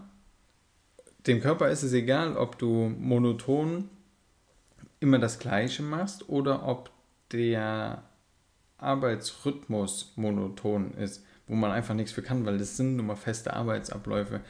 dem 1.26 1.40
Körper 1.40 1.68
ist 1.68 1.82
es 1.82 1.92
egal, 1.92 2.36
ob 2.36 2.58
du 2.58 2.92
monoton 2.98 3.90
immer 5.00 5.18
das 5.18 5.38
Gleiche 5.38 5.82
machst 5.82 6.28
oder 6.28 6.66
ob 6.66 6.90
der 7.32 8.02
Arbeitsrhythmus 8.78 10.12
monoton 10.16 10.92
ist, 10.94 11.24
wo 11.46 11.54
man 11.54 11.70
einfach 11.70 11.94
nichts 11.94 12.12
für 12.12 12.22
kann, 12.22 12.46
weil 12.46 12.58
das 12.58 12.76
sind 12.76 12.96
nun 12.96 13.06
mal 13.06 13.16
feste 13.16 13.54
Arbeitsabläufe 13.54 14.40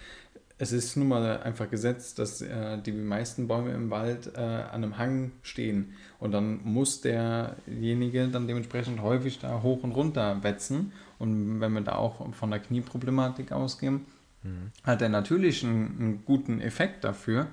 es 0.59 0.73
ist 0.73 0.97
nun 0.97 1.09
mal 1.09 1.41
einfach 1.41 1.71
gesetzt, 1.71 2.19
dass 2.19 2.43
äh, 2.43 2.79
die 2.79 2.93
meisten 2.93 3.47
Bäume 3.47 3.71
im 3.71 3.91
Wald 3.91 4.33
äh, 4.35 4.41
an 4.41 4.83
einem 4.83 4.99
Hang 4.99 5.33
stehen. 5.43 5.95
Und 6.19 6.33
dann 6.33 6.61
muss 6.65 7.01
derjenige 7.01 8.27
dann 8.29 8.49
dementsprechend 8.49 9.01
häufig 9.01 9.39
da 9.39 9.63
hoch 9.63 9.85
und 9.85 9.93
runter 9.93 10.43
wetzen. 10.43 10.93
Und 11.21 11.61
wenn 11.61 11.73
wir 11.73 11.83
da 11.83 11.95
auch 11.95 12.35
von 12.35 12.51
der 12.51 12.59
Knieproblematik 12.59 13.53
ausgehen, 13.53 14.07
mhm. 14.43 14.73
hat 14.83 15.01
er 15.01 15.09
natürlich 15.09 15.65
einen, 15.65 15.97
einen 16.01 16.25
guten 16.25 16.61
Effekt 16.61 17.05
dafür. 17.05 17.47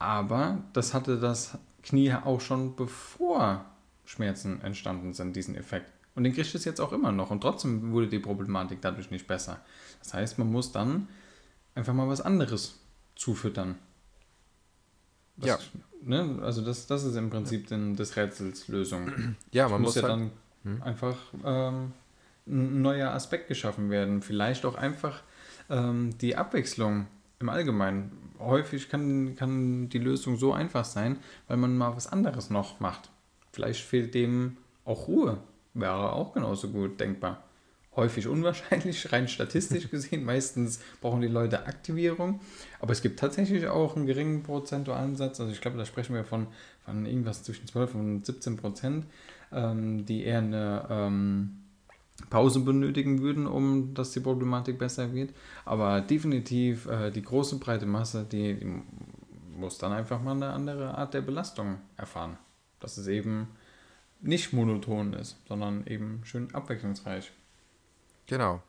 Aber 0.00 0.58
das 0.72 0.92
hatte 0.92 1.20
das 1.20 1.56
Knie 1.84 2.12
auch 2.14 2.40
schon 2.40 2.74
bevor 2.74 3.64
Schmerzen 4.04 4.60
entstanden 4.62 5.12
sind, 5.14 5.34
diesen 5.36 5.56
Effekt. 5.56 5.90
Und 6.14 6.24
den 6.24 6.32
kriegt 6.32 6.54
es 6.54 6.64
jetzt 6.64 6.80
auch 6.80 6.92
immer 6.92 7.12
noch. 7.12 7.30
Und 7.30 7.40
trotzdem 7.40 7.92
wurde 7.92 8.08
die 8.08 8.18
Problematik 8.18 8.80
dadurch 8.80 9.10
nicht 9.10 9.26
besser. 9.26 9.60
Das 9.98 10.14
heißt, 10.14 10.38
man 10.38 10.50
muss 10.50 10.70
dann 10.70 11.08
einfach 11.74 11.92
mal 11.92 12.08
was 12.08 12.20
anderes 12.20 12.78
zufüttern. 13.16 13.76
Das, 15.36 15.48
ja. 15.48 15.58
Ne? 16.02 16.38
Also 16.42 16.62
das, 16.62 16.86
das 16.86 17.04
ist 17.04 17.16
im 17.16 17.30
Prinzip 17.30 17.68
ja. 17.70 17.76
den, 17.76 17.96
des 17.96 18.16
Rätsels 18.16 18.68
Lösung. 18.68 19.36
Ja, 19.50 19.68
man 19.68 19.82
muss, 19.82 19.96
muss 19.96 20.02
ja 20.02 20.02
halt, 20.02 20.12
dann 20.12 20.30
hm? 20.62 20.82
einfach 20.82 21.16
ähm, 21.44 21.92
ein 22.46 22.82
neuer 22.82 23.10
Aspekt 23.10 23.48
geschaffen 23.48 23.90
werden. 23.90 24.22
Vielleicht 24.22 24.64
auch 24.64 24.76
einfach 24.76 25.22
ähm, 25.70 26.16
die 26.18 26.36
Abwechslung 26.36 27.06
im 27.40 27.48
Allgemeinen. 27.48 28.12
Häufig 28.38 28.88
kann, 28.88 29.34
kann 29.36 29.88
die 29.88 29.98
Lösung 29.98 30.36
so 30.36 30.52
einfach 30.52 30.84
sein, 30.84 31.18
weil 31.48 31.56
man 31.56 31.76
mal 31.76 31.96
was 31.96 32.06
anderes 32.06 32.50
noch 32.50 32.78
macht. 32.80 33.10
Vielleicht 33.54 33.82
fehlt 33.82 34.14
dem 34.14 34.56
auch 34.84 35.08
Ruhe. 35.08 35.38
Wäre 35.74 36.12
auch 36.12 36.32
genauso 36.32 36.68
gut 36.68 37.00
denkbar 37.00 37.42
häufig 37.96 38.26
unwahrscheinlich, 38.26 39.12
rein 39.12 39.28
statistisch 39.28 39.90
gesehen. 39.90 40.24
Meistens 40.24 40.80
brauchen 41.00 41.20
die 41.20 41.28
Leute 41.28 41.66
Aktivierung. 41.66 42.40
Aber 42.80 42.92
es 42.92 43.02
gibt 43.02 43.18
tatsächlich 43.18 43.66
auch 43.66 43.96
einen 43.96 44.06
geringen 44.06 44.42
prozentualen 44.42 45.16
Satz. 45.16 45.40
Also 45.40 45.52
ich 45.52 45.60
glaube, 45.60 45.78
da 45.78 45.84
sprechen 45.84 46.14
wir 46.14 46.24
von, 46.24 46.46
von 46.84 47.06
irgendwas 47.06 47.42
zwischen 47.42 47.66
12 47.66 47.94
und 47.94 48.26
17 48.26 48.56
Prozent, 48.56 49.06
ähm, 49.52 50.04
die 50.06 50.24
eher 50.24 50.38
eine 50.38 50.86
ähm, 50.90 51.60
Pause 52.30 52.60
benötigen 52.60 53.20
würden, 53.20 53.46
um 53.46 53.94
dass 53.94 54.12
die 54.12 54.20
Problematik 54.20 54.78
besser 54.78 55.12
wird. 55.12 55.30
Aber 55.64 56.00
definitiv 56.00 56.86
äh, 56.86 57.10
die 57.10 57.22
große 57.22 57.58
breite 57.58 57.86
Masse, 57.86 58.26
die, 58.30 58.54
die 58.54 58.82
muss 59.56 59.78
dann 59.78 59.92
einfach 59.92 60.20
mal 60.20 60.32
eine 60.32 60.50
andere 60.50 60.96
Art 60.96 61.14
der 61.14 61.20
Belastung 61.20 61.78
erfahren. 61.96 62.36
Dass 62.84 62.98
es 62.98 63.06
eben 63.06 63.48
nicht 64.20 64.52
monoton 64.52 65.14
ist, 65.14 65.38
sondern 65.48 65.86
eben 65.86 66.20
schön 66.24 66.54
abwechslungsreich. 66.54 67.32
Genau. 68.26 68.62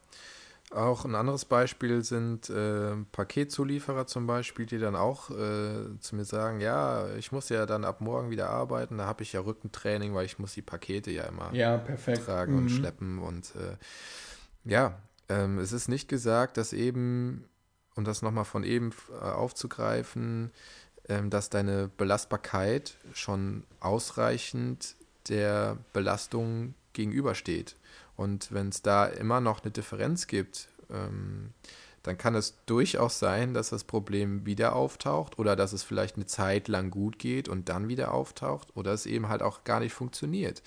Auch 0.71 1.03
ein 1.03 1.15
anderes 1.15 1.43
Beispiel 1.43 2.01
sind 2.01 2.49
äh, 2.49 2.95
Paketzulieferer 3.11 4.07
zum 4.07 4.25
Beispiel, 4.25 4.65
die 4.65 4.79
dann 4.79 4.95
auch 4.95 5.29
äh, 5.31 5.99
zu 5.99 6.15
mir 6.15 6.23
sagen, 6.23 6.61
ja, 6.61 7.13
ich 7.15 7.33
muss 7.33 7.49
ja 7.49 7.65
dann 7.65 7.83
ab 7.83 7.99
morgen 7.99 8.29
wieder 8.29 8.49
arbeiten, 8.49 8.97
da 8.97 9.05
habe 9.05 9.23
ich 9.23 9.33
ja 9.33 9.41
Rückentraining, 9.41 10.13
weil 10.15 10.25
ich 10.25 10.39
muss 10.39 10.53
die 10.53 10.61
Pakete 10.61 11.11
ja 11.11 11.23
immer 11.23 11.53
ja, 11.53 11.77
tragen 12.25 12.53
mhm. 12.53 12.59
und 12.59 12.69
schleppen. 12.69 13.19
Und 13.19 13.53
äh, 13.55 13.75
ja, 14.69 14.97
ähm, 15.27 15.59
es 15.59 15.73
ist 15.73 15.89
nicht 15.89 16.07
gesagt, 16.07 16.55
dass 16.55 16.71
eben, 16.71 17.43
um 17.95 18.05
das 18.05 18.21
nochmal 18.21 18.45
von 18.45 18.63
eben 18.63 18.93
äh, 19.11 19.25
aufzugreifen, 19.25 20.51
dass 21.07 21.49
deine 21.49 21.87
Belastbarkeit 21.87 22.97
schon 23.13 23.63
ausreichend 23.79 24.95
der 25.29 25.77
Belastung 25.93 26.73
gegenübersteht. 26.93 27.75
Und 28.15 28.51
wenn 28.51 28.69
es 28.69 28.81
da 28.81 29.05
immer 29.05 29.41
noch 29.41 29.63
eine 29.63 29.71
Differenz 29.71 30.27
gibt, 30.27 30.69
ähm, 30.89 31.53
dann 32.03 32.17
kann 32.17 32.35
es 32.35 32.55
durchaus 32.65 33.19
sein, 33.19 33.53
dass 33.53 33.69
das 33.69 33.83
Problem 33.83 34.45
wieder 34.45 34.75
auftaucht 34.75 35.39
oder 35.39 35.55
dass 35.55 35.73
es 35.73 35.83
vielleicht 35.83 36.15
eine 36.15 36.27
Zeit 36.27 36.67
lang 36.67 36.91
gut 36.91 37.17
geht 37.17 37.49
und 37.49 37.67
dann 37.67 37.87
wieder 37.87 38.13
auftaucht 38.13 38.75
oder 38.75 38.93
es 38.93 39.07
eben 39.07 39.27
halt 39.27 39.41
auch 39.41 39.63
gar 39.63 39.79
nicht 39.79 39.93
funktioniert. 39.93 40.61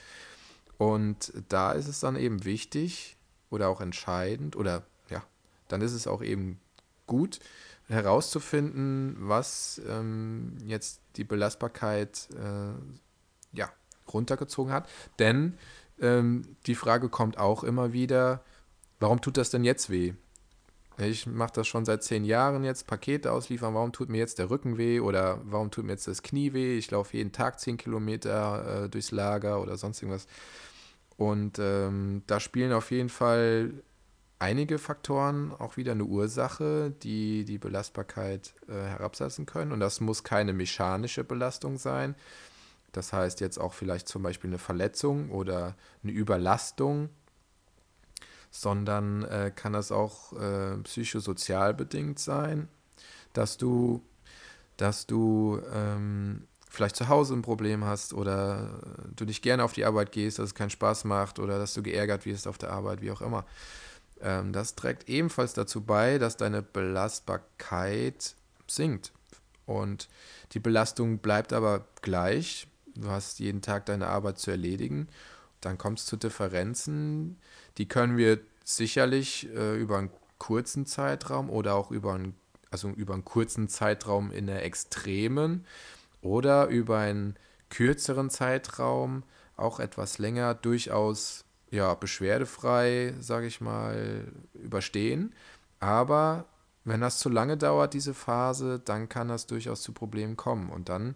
Und 0.78 1.32
da 1.48 1.72
ist 1.72 1.88
es 1.88 2.00
dann 2.00 2.16
eben 2.16 2.44
wichtig 2.44 3.16
oder 3.50 3.68
auch 3.68 3.80
entscheidend 3.80 4.56
oder 4.56 4.82
ja, 5.10 5.22
dann 5.68 5.80
ist 5.80 5.92
es 5.92 6.06
auch 6.06 6.22
eben 6.22 6.60
gut 7.06 7.38
herauszufinden, 7.88 9.16
was 9.18 9.80
ähm, 9.88 10.56
jetzt 10.64 11.00
die 11.16 11.24
Belastbarkeit 11.24 12.28
äh, 12.34 13.56
ja, 13.56 13.70
runtergezogen 14.12 14.72
hat. 14.72 14.88
Denn 15.18 15.54
ähm, 16.00 16.56
die 16.66 16.74
Frage 16.74 17.08
kommt 17.08 17.38
auch 17.38 17.64
immer 17.64 17.92
wieder, 17.92 18.42
warum 19.00 19.20
tut 19.20 19.36
das 19.36 19.50
denn 19.50 19.64
jetzt 19.64 19.90
weh? 19.90 20.14
Ich 20.98 21.26
mache 21.26 21.52
das 21.54 21.68
schon 21.68 21.84
seit 21.84 22.02
zehn 22.02 22.24
Jahren 22.24 22.64
jetzt, 22.64 22.88
Pakete 22.88 23.30
ausliefern, 23.30 23.72
warum 23.72 23.92
tut 23.92 24.08
mir 24.08 24.18
jetzt 24.18 24.40
der 24.40 24.50
Rücken 24.50 24.78
weh 24.78 24.98
oder 24.98 25.40
warum 25.44 25.70
tut 25.70 25.84
mir 25.84 25.92
jetzt 25.92 26.08
das 26.08 26.22
Knie 26.22 26.52
weh? 26.52 26.76
Ich 26.76 26.90
laufe 26.90 27.16
jeden 27.16 27.30
Tag 27.30 27.60
zehn 27.60 27.76
Kilometer 27.76 28.84
äh, 28.84 28.88
durchs 28.88 29.12
Lager 29.12 29.62
oder 29.62 29.76
sonst 29.76 30.02
irgendwas. 30.02 30.26
Und 31.16 31.58
ähm, 31.60 32.22
da 32.26 32.40
spielen 32.40 32.72
auf 32.72 32.90
jeden 32.90 33.08
Fall 33.08 33.72
einige 34.38 34.78
Faktoren 34.78 35.52
auch 35.52 35.76
wieder 35.76 35.92
eine 35.92 36.04
Ursache, 36.04 36.92
die 37.02 37.44
die 37.44 37.58
Belastbarkeit 37.58 38.54
äh, 38.68 38.72
herabsetzen 38.72 39.46
können. 39.46 39.72
Und 39.72 39.80
das 39.80 40.00
muss 40.00 40.24
keine 40.24 40.52
mechanische 40.52 41.24
Belastung 41.24 41.78
sein, 41.78 42.14
das 42.92 43.12
heißt 43.12 43.40
jetzt 43.40 43.58
auch 43.58 43.74
vielleicht 43.74 44.08
zum 44.08 44.22
Beispiel 44.22 44.50
eine 44.50 44.58
Verletzung 44.58 45.30
oder 45.30 45.76
eine 46.02 46.12
Überlastung, 46.12 47.10
sondern 48.50 49.24
äh, 49.24 49.52
kann 49.54 49.74
das 49.74 49.92
auch 49.92 50.32
äh, 50.32 50.76
psychosozial 50.78 51.74
bedingt 51.74 52.18
sein, 52.18 52.68
dass 53.34 53.58
du, 53.58 54.02
dass 54.78 55.06
du 55.06 55.60
ähm, 55.72 56.48
vielleicht 56.70 56.96
zu 56.96 57.08
Hause 57.08 57.34
ein 57.34 57.42
Problem 57.42 57.84
hast 57.84 58.14
oder 58.14 58.80
du 59.14 59.26
nicht 59.26 59.42
gerne 59.42 59.64
auf 59.64 59.74
die 59.74 59.84
Arbeit 59.84 60.12
gehst, 60.12 60.38
dass 60.38 60.46
es 60.46 60.54
keinen 60.54 60.70
Spaß 60.70 61.04
macht 61.04 61.38
oder 61.38 61.58
dass 61.58 61.74
du 61.74 61.82
geärgert 61.82 62.24
wirst 62.24 62.48
auf 62.48 62.56
der 62.56 62.72
Arbeit, 62.72 63.02
wie 63.02 63.10
auch 63.10 63.20
immer. 63.20 63.44
Ähm, 64.22 64.52
das 64.52 64.74
trägt 64.74 65.08
ebenfalls 65.08 65.54
dazu 65.54 65.82
bei, 65.82 66.18
dass 66.18 66.36
deine 66.36 66.62
Belastbarkeit 66.62 68.34
sinkt. 68.66 69.12
Und 69.66 70.08
die 70.52 70.60
Belastung 70.60 71.18
bleibt 71.18 71.52
aber 71.52 71.86
gleich, 72.00 72.68
Du 72.98 73.08
hast 73.10 73.38
jeden 73.38 73.62
Tag 73.62 73.86
deine 73.86 74.08
Arbeit 74.08 74.38
zu 74.38 74.50
erledigen. 74.50 75.08
Dann 75.60 75.78
kommt 75.78 76.00
es 76.00 76.06
zu 76.06 76.16
Differenzen, 76.16 77.38
die 77.78 77.86
können 77.86 78.16
wir 78.16 78.40
sicherlich 78.64 79.48
äh, 79.54 79.76
über 79.76 79.98
einen 79.98 80.10
kurzen 80.38 80.84
Zeitraum 80.84 81.48
oder 81.48 81.74
auch 81.74 81.90
über 81.92 82.14
einen, 82.14 82.34
also 82.70 82.88
über 82.90 83.14
einen 83.14 83.24
kurzen 83.24 83.68
Zeitraum 83.68 84.32
in 84.32 84.46
der 84.46 84.64
Extremen 84.64 85.64
oder 86.22 86.66
über 86.66 86.98
einen 86.98 87.36
kürzeren 87.70 88.30
Zeitraum, 88.30 89.22
auch 89.56 89.78
etwas 89.78 90.18
länger, 90.18 90.54
durchaus 90.54 91.44
ja, 91.70 91.94
beschwerdefrei, 91.94 93.14
sage 93.20 93.46
ich 93.46 93.60
mal, 93.60 94.26
überstehen. 94.54 95.34
Aber 95.80 96.46
wenn 96.84 97.00
das 97.00 97.18
zu 97.18 97.28
lange 97.28 97.56
dauert, 97.56 97.94
diese 97.94 98.14
Phase, 98.14 98.80
dann 98.84 99.08
kann 99.08 99.28
das 99.28 99.46
durchaus 99.46 99.82
zu 99.82 99.92
Problemen 99.92 100.36
kommen. 100.36 100.70
Und 100.70 100.88
dann 100.88 101.14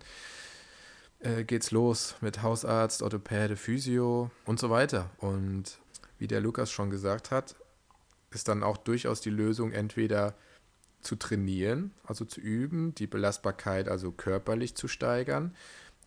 äh, 1.21 1.45
geht's 1.45 1.71
los 1.71 2.17
mit 2.21 2.43
Hausarzt, 2.43 3.03
Orthopäde, 3.03 3.57
Physio 3.57 4.31
und 4.45 4.59
so 4.59 4.71
weiter. 4.71 5.11
Und 5.19 5.79
wie 6.19 6.27
der 6.27 6.41
Lukas 6.41 6.71
schon 6.71 6.91
gesagt 6.91 7.31
hat, 7.31 7.57
ist 8.31 8.49
dann 8.49 8.63
auch 8.63 8.77
durchaus 8.77 9.21
die 9.21 9.31
Lösung, 9.31 9.73
entweder 9.73 10.35
zu 11.01 11.17
trainieren, 11.17 11.93
also 12.05 12.25
zu 12.25 12.41
üben, 12.41 12.95
die 12.95 13.07
Belastbarkeit 13.07 13.89
also 13.89 14.13
körperlich 14.13 14.77
zu 14.77 14.89
steigern 14.89 15.55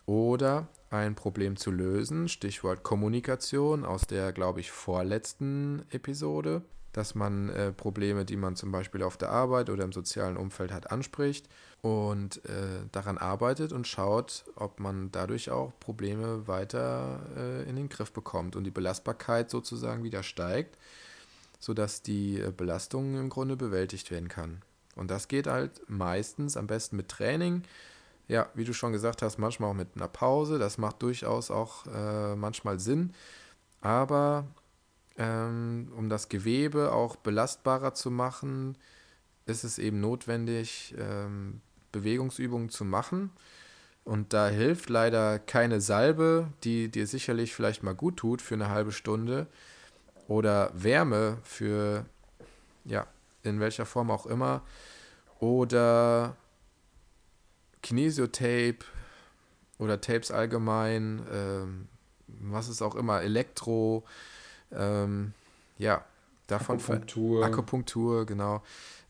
oder 0.06 0.68
ein 0.90 1.14
Problem 1.14 1.56
zu 1.56 1.70
lösen, 1.70 2.28
Stichwort 2.28 2.82
Kommunikation 2.82 3.84
aus 3.84 4.06
der, 4.06 4.32
glaube 4.32 4.60
ich, 4.60 4.70
vorletzten 4.70 5.84
Episode, 5.90 6.62
dass 6.92 7.14
man 7.14 7.50
äh, 7.50 7.72
Probleme, 7.72 8.24
die 8.24 8.36
man 8.36 8.56
zum 8.56 8.72
Beispiel 8.72 9.02
auf 9.02 9.16
der 9.16 9.30
Arbeit 9.30 9.68
oder 9.68 9.84
im 9.84 9.92
sozialen 9.92 10.36
Umfeld 10.36 10.72
hat, 10.72 10.90
anspricht 10.90 11.48
und 11.82 12.42
äh, 12.46 12.86
daran 12.90 13.18
arbeitet 13.18 13.72
und 13.72 13.86
schaut, 13.86 14.44
ob 14.54 14.80
man 14.80 15.12
dadurch 15.12 15.50
auch 15.50 15.72
Probleme 15.78 16.48
weiter 16.48 17.20
äh, 17.36 17.68
in 17.68 17.76
den 17.76 17.88
Griff 17.88 18.12
bekommt 18.12 18.56
und 18.56 18.64
die 18.64 18.70
Belastbarkeit 18.70 19.50
sozusagen 19.50 20.04
wieder 20.04 20.22
steigt, 20.22 20.78
sodass 21.58 22.00
die 22.00 22.40
äh, 22.40 22.50
Belastung 22.50 23.18
im 23.18 23.28
Grunde 23.28 23.56
bewältigt 23.56 24.10
werden 24.10 24.28
kann. 24.28 24.62
Und 24.94 25.10
das 25.10 25.28
geht 25.28 25.46
halt 25.46 25.82
meistens 25.88 26.56
am 26.56 26.66
besten 26.66 26.96
mit 26.96 27.08
Training. 27.08 27.62
Ja, 28.28 28.48
wie 28.54 28.64
du 28.64 28.72
schon 28.72 28.92
gesagt 28.92 29.22
hast, 29.22 29.38
manchmal 29.38 29.70
auch 29.70 29.74
mit 29.74 29.88
einer 29.94 30.08
Pause. 30.08 30.58
Das 30.58 30.78
macht 30.78 31.02
durchaus 31.02 31.50
auch 31.50 31.86
äh, 31.86 32.34
manchmal 32.34 32.80
Sinn. 32.80 33.12
Aber 33.80 34.46
ähm, 35.16 35.92
um 35.96 36.08
das 36.08 36.28
Gewebe 36.28 36.92
auch 36.92 37.16
belastbarer 37.16 37.94
zu 37.94 38.10
machen, 38.10 38.76
ist 39.46 39.64
es 39.64 39.78
eben 39.78 40.00
notwendig, 40.00 40.94
ähm, 40.98 41.60
Bewegungsübungen 41.92 42.68
zu 42.68 42.84
machen. 42.84 43.30
Und 44.04 44.32
da 44.32 44.48
hilft 44.48 44.88
leider 44.88 45.38
keine 45.38 45.80
Salbe, 45.80 46.48
die 46.64 46.88
dir 46.88 47.06
sicherlich 47.06 47.54
vielleicht 47.54 47.82
mal 47.82 47.94
gut 47.94 48.16
tut 48.16 48.42
für 48.42 48.54
eine 48.54 48.68
halbe 48.68 48.92
Stunde 48.92 49.46
oder 50.28 50.70
Wärme 50.74 51.38
für, 51.42 52.04
ja, 52.84 53.06
in 53.42 53.58
welcher 53.60 53.86
Form 53.86 54.10
auch 54.10 54.26
immer. 54.26 54.62
Oder 55.40 56.36
Kinesiotape 57.86 58.78
oder 59.78 60.00
Tapes 60.00 60.32
allgemein, 60.32 61.22
ähm, 61.32 61.86
was 62.26 62.68
ist 62.68 62.82
auch 62.82 62.96
immer, 62.96 63.22
Elektro, 63.22 64.04
ähm, 64.72 65.34
ja, 65.78 66.04
davon 66.48 66.78
Akupunktur. 66.78 67.44
Akupunktur, 67.44 68.26
genau. 68.26 68.64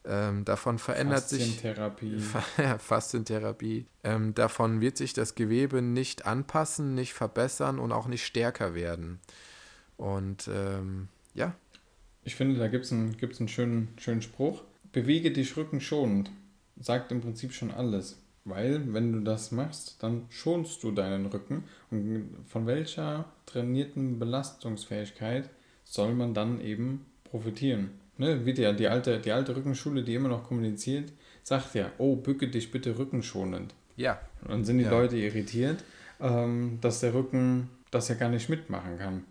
Ähm, 0.04 0.44
davon 0.44 0.78
verändert 0.78 1.26
sich 1.26 1.62
Faszientherapie. 2.78 3.86
Ähm, 4.04 4.34
davon 4.34 4.82
wird 4.82 4.98
sich 4.98 5.14
das 5.14 5.34
Gewebe 5.34 5.80
nicht 5.80 6.26
anpassen, 6.26 6.94
nicht 6.94 7.14
verbessern 7.14 7.78
und 7.78 7.92
auch 7.92 8.08
nicht 8.08 8.26
stärker 8.26 8.74
werden. 8.74 9.20
Und 9.96 10.50
ähm, 10.52 11.08
ja. 11.34 11.54
Ich 12.24 12.36
finde, 12.36 12.60
da 12.60 12.68
gibt 12.68 12.84
es 12.84 12.92
einen, 12.92 13.16
gibt's 13.16 13.40
einen 13.40 13.48
schönen, 13.48 13.88
schönen 13.98 14.20
Spruch. 14.20 14.64
Bewege 14.92 15.32
dich 15.32 15.56
rückenschonend. 15.56 16.30
Sagt 16.78 17.10
im 17.10 17.22
Prinzip 17.22 17.54
schon 17.54 17.70
alles. 17.70 18.18
Weil, 18.46 18.94
wenn 18.94 19.12
du 19.12 19.20
das 19.20 19.50
machst, 19.50 19.96
dann 20.02 20.26
schonst 20.30 20.82
du 20.84 20.92
deinen 20.92 21.26
Rücken. 21.26 21.64
Und 21.90 22.30
von 22.46 22.66
welcher 22.66 23.24
trainierten 23.44 24.20
Belastungsfähigkeit 24.20 25.50
soll 25.84 26.14
man 26.14 26.32
dann 26.32 26.60
eben 26.60 27.04
profitieren? 27.24 27.90
Ne, 28.18 28.46
wie 28.46 28.54
der, 28.54 28.72
die, 28.72 28.88
alte, 28.88 29.18
die 29.18 29.32
alte 29.32 29.54
Rückenschule, 29.54 30.02
die 30.02 30.14
immer 30.14 30.28
noch 30.30 30.44
kommuniziert, 30.44 31.12
sagt 31.42 31.74
ja, 31.74 31.90
oh, 31.98 32.16
bücke 32.16 32.48
dich 32.48 32.70
bitte 32.70 32.96
rückenschonend. 32.96 33.74
Ja. 33.96 34.18
Und 34.42 34.50
dann 34.50 34.64
sind 34.64 34.78
die 34.78 34.84
Ja. 34.84 34.90
Leute 34.90 35.16
irritiert, 35.18 35.84
ähm, 36.20 36.78
dass 36.80 37.00
der 37.00 37.12
Rücken 37.12 37.68
das 37.90 38.08
ja 38.08 38.14
gar 38.14 38.30
nicht 38.30 38.48
mitmachen 38.48 38.96
kann. 38.98 39.24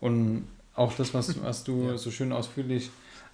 Und 0.00 0.48
auch 0.74 0.94
das, 0.96 1.14
was, 1.14 1.40
was 1.42 1.62
du 1.64 1.90
Ja. 1.90 1.96
so 1.98 2.10
schön 2.10 2.32
ausführlich 2.32 2.90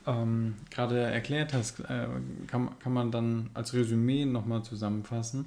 ähm, 0.07 0.55
gerade 0.71 1.01
erklärt 1.01 1.53
hast, 1.53 1.81
äh, 1.81 2.09
kann, 2.47 2.79
kann 2.79 2.93
man 2.93 3.11
dann 3.11 3.51
als 3.55 3.75
Resümee 3.75 4.25
nochmal 4.25 4.63
zusammenfassen, 4.63 5.47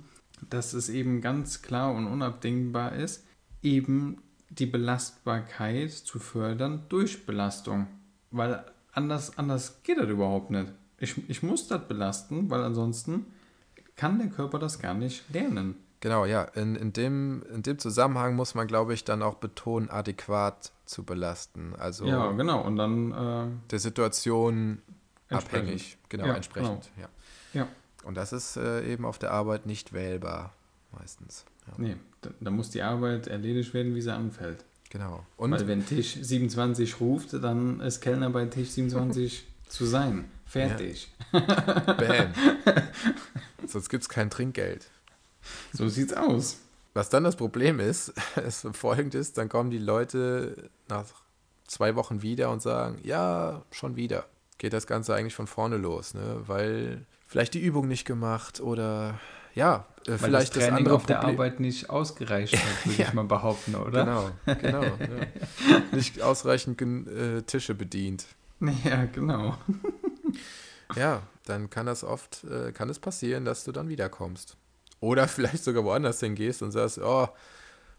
dass 0.49 0.73
es 0.73 0.89
eben 0.89 1.21
ganz 1.21 1.61
klar 1.61 1.93
und 1.93 2.07
unabdingbar 2.07 2.93
ist, 2.93 3.25
eben 3.61 4.17
die 4.49 4.65
Belastbarkeit 4.65 5.91
zu 5.91 6.19
fördern 6.19 6.83
durch 6.89 7.25
Belastung. 7.25 7.87
Weil 8.31 8.63
anders, 8.91 9.37
anders 9.37 9.81
geht 9.83 9.97
das 9.97 10.09
überhaupt 10.09 10.51
nicht. 10.51 10.71
Ich, 10.99 11.29
ich 11.29 11.43
muss 11.43 11.67
das 11.67 11.87
belasten, 11.87 12.49
weil 12.49 12.63
ansonsten 12.63 13.25
kann 13.95 14.19
der 14.19 14.29
Körper 14.29 14.59
das 14.59 14.79
gar 14.79 14.93
nicht 14.93 15.23
lernen. 15.33 15.75
Genau, 16.03 16.25
ja. 16.25 16.43
In, 16.43 16.75
in, 16.75 16.91
dem, 16.91 17.43
in 17.43 17.63
dem 17.63 17.79
Zusammenhang 17.79 18.35
muss 18.35 18.55
man, 18.55 18.67
glaube 18.67 18.93
ich, 18.93 19.05
dann 19.05 19.21
auch 19.21 19.35
betonen, 19.35 19.89
adäquat 19.89 20.73
zu 20.83 21.05
belasten. 21.05 21.73
Also 21.77 22.05
Ja, 22.05 22.29
genau. 22.33 22.59
Und 22.59 22.75
dann 22.75 23.13
äh, 23.13 23.69
der 23.71 23.79
Situation 23.79 24.81
abhängig. 25.29 25.97
Genau, 26.09 26.25
Ja, 26.25 26.33
entsprechend. 26.33 26.91
Ja. 26.99 27.07
Ja. 27.53 27.67
Und 28.03 28.15
das 28.15 28.33
ist 28.33 28.57
äh, 28.57 28.85
eben 28.91 29.05
auf 29.05 29.17
der 29.17 29.31
Arbeit 29.31 29.65
nicht 29.65 29.93
wählbar, 29.93 30.51
meistens. 30.91 31.45
Ja. 31.67 31.73
nee, 31.77 31.95
da, 32.19 32.31
da 32.41 32.51
muss 32.51 32.69
die 32.69 32.81
Arbeit 32.81 33.27
erledigt 33.27 33.73
werden, 33.73 33.95
wie 33.95 34.01
sie 34.01 34.13
anfällt. 34.13 34.65
Genau. 34.89 35.25
Und 35.37 35.51
Weil 35.51 35.69
wenn 35.69 35.85
Tisch 35.85 36.17
27 36.21 36.99
ruft, 36.99 37.31
dann 37.31 37.79
ist 37.79 38.01
Kellner 38.01 38.29
bei 38.29 38.45
Tisch 38.47 38.71
27 38.71 39.47
zu 39.69 39.85
sein. 39.85 40.25
Fertig. 40.45 41.07
bam. 41.31 42.33
Sonst 43.65 43.87
gibt 43.87 44.03
es 44.03 44.09
kein 44.09 44.29
Trinkgeld. 44.29 44.89
So 45.73 45.87
sieht's 45.89 46.13
aus. 46.13 46.57
Was 46.93 47.09
dann 47.09 47.23
das 47.23 47.35
Problem 47.35 47.79
ist, 47.79 48.13
ist 48.47 48.67
folgendes, 48.73 49.33
dann 49.33 49.49
kommen 49.49 49.71
die 49.71 49.79
Leute 49.79 50.69
nach 50.87 51.05
zwei 51.67 51.95
Wochen 51.95 52.21
wieder 52.21 52.49
und 52.51 52.61
sagen, 52.61 52.99
ja, 53.03 53.63
schon 53.71 53.95
wieder. 53.95 54.25
Geht 54.57 54.73
das 54.73 54.87
Ganze 54.87 55.15
eigentlich 55.15 55.35
von 55.35 55.47
vorne 55.47 55.77
los, 55.77 56.13
ne? 56.13 56.41
Weil 56.45 57.05
vielleicht 57.27 57.53
die 57.55 57.61
Übung 57.61 57.87
nicht 57.87 58.05
gemacht 58.05 58.61
oder 58.61 59.19
ja, 59.55 59.85
äh, 60.05 60.11
Weil 60.11 60.17
vielleicht 60.19 60.49
das 60.49 60.55
das, 60.55 60.63
Training 60.65 60.77
andere 60.79 60.95
auf 60.95 61.05
der 61.05 61.15
Problem. 61.15 61.35
Arbeit 61.35 61.59
nicht 61.59 61.89
ausgereicht 61.89 62.55
hat, 62.55 62.85
würde 62.85 63.01
Ja. 63.01 63.07
ich 63.07 63.13
mal 63.13 63.25
behaupten, 63.25 63.75
oder? 63.75 64.05
Genau, 64.45 64.59
genau. 64.59 64.83
ja. 64.83 65.81
Nicht 65.91 66.21
ausreichend 66.21 66.81
äh, 66.81 67.41
Tische 67.43 67.75
bedient. 67.75 68.25
Ja, 68.83 69.05
genau. 69.05 69.57
Ja, 70.95 71.23
dann 71.45 71.69
kann 71.69 71.85
das 71.85 72.03
oft, 72.03 72.43
äh, 72.45 72.71
kann 72.71 72.89
es 72.89 72.99
passieren, 72.99 73.45
dass 73.45 73.63
du 73.63 73.71
dann 73.71 73.89
wiederkommst. 73.89 74.57
Oder 75.03 75.27
vielleicht 75.27 75.63
sogar 75.63 75.83
woanders 75.83 76.21
hingehst 76.21 76.61
und 76.61 76.71
sagst, 76.71 76.97
oh, 76.97 77.27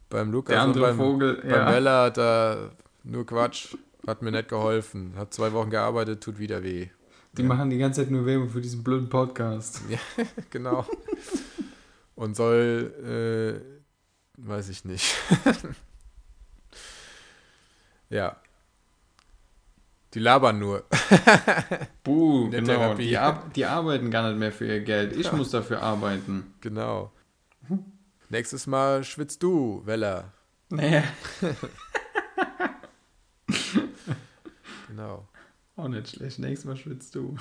beim 0.08 0.32
Lukas 0.32 0.54
Der 0.54 0.64
und 0.64 0.80
beim, 0.80 0.96
Vogel, 0.96 1.36
beim 1.42 1.84
ja. 1.84 2.04
Hat 2.04 2.16
da 2.16 2.70
nur 3.02 3.26
Quatsch, 3.26 3.76
hat 4.06 4.22
mir 4.22 4.32
nicht 4.32 4.48
geholfen, 4.48 5.12
hat 5.16 5.34
zwei 5.34 5.52
Wochen 5.52 5.68
gearbeitet, 5.68 6.22
tut 6.22 6.38
wieder 6.38 6.62
weh. 6.62 6.88
Die 7.36 7.42
machen 7.42 7.68
die 7.68 7.78
ganze 7.78 8.02
Zeit 8.02 8.10
nur 8.10 8.24
Werbung 8.24 8.48
für 8.48 8.60
diesen 8.60 8.82
blöden 8.82 9.08
Podcast. 9.08 9.82
Genau. 10.50 10.86
Und 12.14 12.36
soll, 12.36 13.60
äh, 14.38 14.46
weiß 14.46 14.70
ich 14.70 14.84
nicht. 14.84 15.14
ja. 18.08 18.36
Die 20.14 20.20
labern 20.20 20.60
nur. 20.60 20.84
Buh, 22.04 22.48
genau. 22.48 22.94
Die, 22.94 23.18
ar 23.18 23.50
die 23.54 23.64
arbeiten 23.64 24.10
gar 24.10 24.28
nicht 24.28 24.38
mehr 24.38 24.52
für 24.52 24.66
ihr 24.66 24.80
Geld. 24.80 25.16
Ich 25.16 25.32
muss 25.32 25.50
dafür 25.50 25.82
arbeiten. 25.82 26.54
Genau. 26.60 27.10
Nächstes 28.28 28.66
Mal 28.68 29.02
schwitzt 29.02 29.42
du, 29.42 29.82
Weller. 29.84 30.32
Naja. 30.70 31.02
Genau. 34.88 35.26
Auch 35.74 35.88
nicht 35.88 36.08
schlecht. 36.08 36.38
Nächstes 36.38 36.66
Mal 36.66 36.76
schwitzt 36.76 37.16
du. 37.16 37.36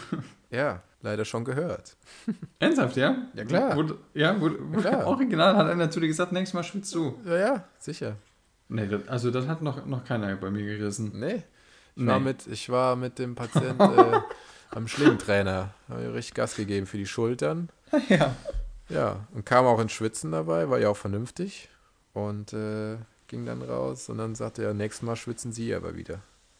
Ja, 0.49 0.81
leider 1.03 1.23
schon 1.23 1.45
gehört. 1.45 1.95
Ernsthaft, 2.59 2.97
ja? 2.97 3.27
Ja, 3.35 3.45
klar. 3.45 3.75
Wurde, 3.75 3.99
ja, 4.15 4.41
wurde, 4.41 4.57
wurde 4.73 4.89
klar. 4.89 5.05
original 5.05 5.55
hat 5.55 5.67
einer 5.67 5.91
zu 5.91 5.99
dir 5.99 6.07
gesagt, 6.07 6.31
nächstes 6.31 6.55
Mal 6.55 6.63
schwitzt 6.63 6.95
du. 6.95 7.15
Ja, 7.25 7.37
ja, 7.37 7.63
sicher. 7.77 8.15
Nee, 8.69 8.87
das, 8.87 9.07
also 9.07 9.29
das 9.29 9.47
hat 9.47 9.61
noch, 9.61 9.85
noch 9.85 10.03
keiner 10.03 10.35
bei 10.35 10.49
mir 10.49 10.65
gerissen. 10.65 11.11
Nee. 11.13 11.43
Ich, 11.95 12.01
Nee. 12.01 12.07
war, 12.07 12.19
mit, 12.19 12.47
ich 12.47 12.69
war 12.69 12.95
mit 12.95 13.19
dem 13.19 13.35
Patient 13.35 13.79
äh, 13.79 14.19
am 14.71 14.87
Schlingentrainer. 14.87 15.73
Habe 15.89 16.03
ich 16.03 16.13
richtig 16.13 16.33
Gas 16.35 16.55
gegeben 16.55 16.85
für 16.87 16.97
die 16.97 17.05
Schultern. 17.05 17.69
ja. 18.09 18.35
Ja, 18.89 19.27
und 19.33 19.45
kam 19.45 19.65
auch 19.65 19.79
ins 19.79 19.91
Schwitzen 19.93 20.31
dabei, 20.31 20.69
war 20.69 20.79
ja 20.79 20.89
auch 20.89 20.97
vernünftig. 20.97 21.69
Und 22.13 22.53
äh, 22.53 22.97
ging 23.27 23.45
dann 23.45 23.61
raus 23.61 24.09
und 24.09 24.17
dann 24.19 24.35
sagte 24.35 24.63
er, 24.63 24.73
nächstes 24.73 25.03
Mal 25.03 25.15
schwitzen 25.15 25.51
Sie 25.51 25.73
aber 25.73 25.95
wieder. 25.95 26.19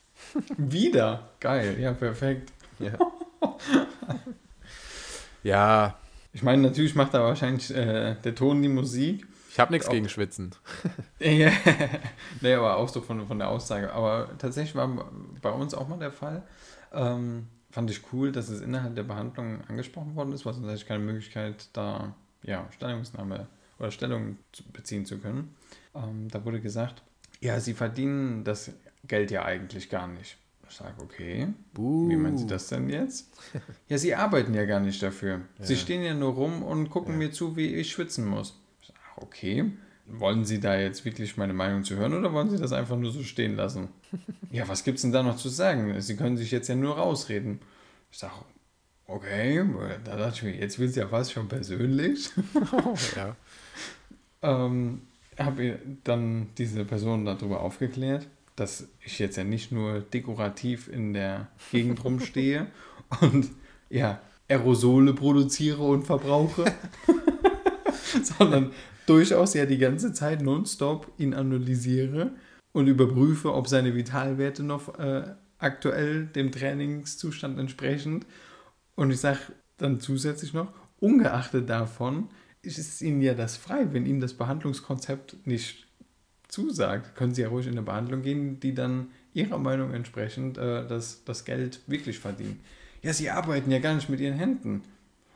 wieder? 0.57 1.29
Geil, 1.39 1.79
ja, 1.79 1.93
perfekt. 1.93 2.51
Ja. 2.79 2.93
ja. 5.43 5.97
Ich 6.31 6.41
meine, 6.41 6.61
natürlich 6.63 6.95
macht 6.95 7.13
da 7.13 7.21
wahrscheinlich 7.23 7.69
äh, 7.75 8.15
der 8.23 8.35
Ton 8.35 8.61
die 8.61 8.69
Musik. 8.69 9.27
Ich 9.53 9.59
habe 9.59 9.71
nichts 9.71 9.87
gegen 9.87 10.09
Schwitzen. 10.09 10.55
ja, 11.19 11.51
nee, 12.41 12.55
aber 12.55 12.77
auch 12.77 12.89
so 12.89 13.01
von, 13.01 13.27
von 13.27 13.37
der 13.37 13.49
Aussage. 13.49 13.93
Aber 13.93 14.29
tatsächlich 14.39 14.73
war 14.73 15.11
bei 15.43 15.51
uns 15.51 15.75
auch 15.75 15.87
mal 15.87 15.99
der 15.99 16.11
Fall. 16.11 16.41
Ähm, 16.91 17.45
fand 17.69 17.91
ich 17.91 18.01
cool, 18.11 18.31
dass 18.31 18.49
es 18.49 18.61
innerhalb 18.61 18.95
der 18.95 19.03
Behandlung 19.03 19.61
angesprochen 19.67 20.15
worden 20.15 20.33
ist, 20.33 20.43
was 20.47 20.55
sonst 20.55 20.71
hatte 20.71 20.85
keine 20.85 21.03
Möglichkeit, 21.03 21.67
da 21.73 22.15
ja, 22.41 22.67
Stellungnahme 22.71 23.45
oder 23.77 23.91
Stellung 23.91 24.37
beziehen 24.73 25.05
zu 25.05 25.19
können. 25.19 25.55
Ähm, 25.93 26.29
da 26.31 26.43
wurde 26.45 26.59
gesagt, 26.59 27.03
ja, 27.39 27.59
sie 27.59 27.75
verdienen 27.75 28.43
das 28.43 28.71
Geld 29.07 29.29
ja 29.29 29.45
eigentlich 29.45 29.87
gar 29.87 30.07
nicht. 30.07 30.35
Ich 30.67 30.75
sage, 30.75 30.95
okay, 30.97 31.49
uh. 31.77 32.09
wie 32.09 32.15
meinen 32.15 32.39
Sie 32.39 32.47
das 32.47 32.69
denn 32.69 32.89
jetzt? 32.89 33.31
ja, 33.87 33.99
Sie 33.99 34.15
arbeiten 34.15 34.55
ja 34.55 34.65
gar 34.65 34.79
nicht 34.79 35.03
dafür. 35.03 35.41
Ja. 35.59 35.65
Sie 35.65 35.75
stehen 35.75 36.01
ja 36.01 36.15
nur 36.15 36.33
rum 36.33 36.63
und 36.63 36.89
gucken 36.89 37.13
ja. 37.13 37.27
mir 37.27 37.31
zu, 37.31 37.55
wie 37.55 37.75
ich 37.75 37.91
schwitzen 37.91 38.25
muss. 38.25 38.59
Okay, 39.15 39.71
wollen 40.05 40.45
Sie 40.45 40.59
da 40.59 40.77
jetzt 40.77 41.05
wirklich 41.05 41.37
meine 41.37 41.53
Meinung 41.53 41.83
zu 41.83 41.95
hören 41.95 42.13
oder 42.13 42.33
wollen 42.33 42.49
Sie 42.49 42.57
das 42.57 42.73
einfach 42.73 42.97
nur 42.97 43.11
so 43.11 43.23
stehen 43.23 43.55
lassen? 43.55 43.89
ja, 44.51 44.67
was 44.67 44.83
gibt 44.83 44.97
es 44.97 45.01
denn 45.03 45.11
da 45.11 45.23
noch 45.23 45.37
zu 45.37 45.49
sagen? 45.49 45.99
Sie 46.01 46.15
können 46.15 46.37
sich 46.37 46.51
jetzt 46.51 46.67
ja 46.67 46.75
nur 46.75 46.97
rausreden. 46.97 47.59
Ich 48.11 48.17
sage, 48.17 48.33
okay, 49.07 49.63
da 50.03 50.17
dachte 50.17 50.35
ich 50.37 50.43
mir, 50.43 50.55
jetzt 50.55 50.79
wird 50.79 50.91
es 50.91 50.95
ja 50.95 51.07
fast 51.07 51.31
schon 51.31 51.47
persönlich. 51.47 52.29
oh, 52.85 52.95
ja. 53.15 53.35
ähm, 54.41 55.01
habe 55.37 55.79
dann 56.03 56.49
diese 56.57 56.85
Person 56.85 57.25
darüber 57.25 57.61
aufgeklärt 57.61 58.27
dass 58.55 58.87
ich 59.03 59.19
jetzt 59.19 59.37
ja 59.37 59.43
nicht 59.43 59.71
nur 59.71 60.01
dekorativ 60.01 60.87
in 60.87 61.13
der 61.13 61.47
Gegend 61.71 62.03
rumstehe 62.03 62.67
und 63.21 63.49
ja, 63.89 64.21
Aerosole 64.47 65.13
produziere 65.13 65.83
und 65.83 66.03
verbrauche, 66.03 66.65
sondern 68.23 68.71
durchaus 69.05 69.53
ja 69.53 69.65
die 69.65 69.77
ganze 69.77 70.13
Zeit 70.13 70.41
nonstop 70.41 71.11
ihn 71.17 71.33
analysiere 71.33 72.31
und 72.71 72.87
überprüfe, 72.87 73.53
ob 73.53 73.67
seine 73.67 73.95
Vitalwerte 73.95 74.63
noch 74.63 74.97
äh, 74.99 75.35
aktuell 75.57 76.25
dem 76.25 76.51
Trainingszustand 76.51 77.57
entsprechend. 77.59 78.25
Und 78.95 79.11
ich 79.11 79.19
sage 79.19 79.39
dann 79.77 79.99
zusätzlich 79.99 80.53
noch, 80.53 80.71
ungeachtet 80.99 81.69
davon, 81.69 82.29
ist 82.61 82.77
es 82.77 83.01
Ihnen 83.01 83.21
ja 83.21 83.33
das 83.33 83.57
frei, 83.57 83.87
wenn 83.91 84.05
Ihnen 84.05 84.21
das 84.21 84.33
Behandlungskonzept 84.33 85.45
nicht 85.45 85.87
zusagt, 86.47 87.15
können 87.15 87.33
Sie 87.33 87.41
ja 87.41 87.49
ruhig 87.49 87.65
in 87.65 87.73
eine 87.73 87.81
Behandlung 87.81 88.21
gehen, 88.21 88.59
die 88.59 88.73
dann 88.73 89.07
Ihrer 89.33 89.57
Meinung 89.57 89.93
entsprechend 89.93 90.57
äh, 90.57 90.87
das, 90.87 91.23
das 91.25 91.45
Geld 91.45 91.81
wirklich 91.87 92.19
verdienen. 92.19 92.59
Ja, 93.01 93.11
Sie 93.11 93.29
arbeiten 93.29 93.71
ja 93.71 93.79
gar 93.79 93.95
nicht 93.95 94.09
mit 94.09 94.19
Ihren 94.19 94.35
Händen. 94.35 94.83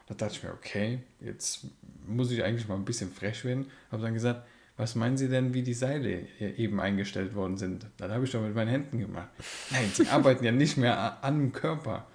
Da 0.08 0.16
dachte 0.16 0.36
ich 0.36 0.44
mir, 0.44 0.52
okay, 0.52 1.00
jetzt 1.20 1.68
muss 2.06 2.32
ich 2.32 2.44
eigentlich 2.44 2.68
mal 2.68 2.76
ein 2.76 2.86
bisschen 2.86 3.12
frech 3.12 3.44
werden. 3.44 3.68
Habe 3.92 4.02
dann 4.04 4.14
gesagt, 4.14 4.48
was 4.78 4.96
meinen 4.96 5.18
Sie 5.18 5.28
denn, 5.28 5.54
wie 5.54 5.64
die 5.64 5.74
Seile 5.74 6.28
eben 6.40 6.80
eingestellt 6.80 7.36
worden 7.36 7.58
sind? 7.58 7.88
Das 7.98 8.12
habe 8.12 8.26
ich 8.26 8.32
doch 8.32 8.42
mit 8.42 8.56
meinen 8.56 8.70
Händen 8.70 9.00
gemacht. 9.00 9.30
Nein, 9.72 9.90
Sie 9.94 10.08
arbeiten 10.10 10.46
ja 10.46 10.52
nicht 10.52 10.78
mehr 10.78 11.24
an 11.24 11.40
dem 11.40 11.52
Körper. 11.52 12.08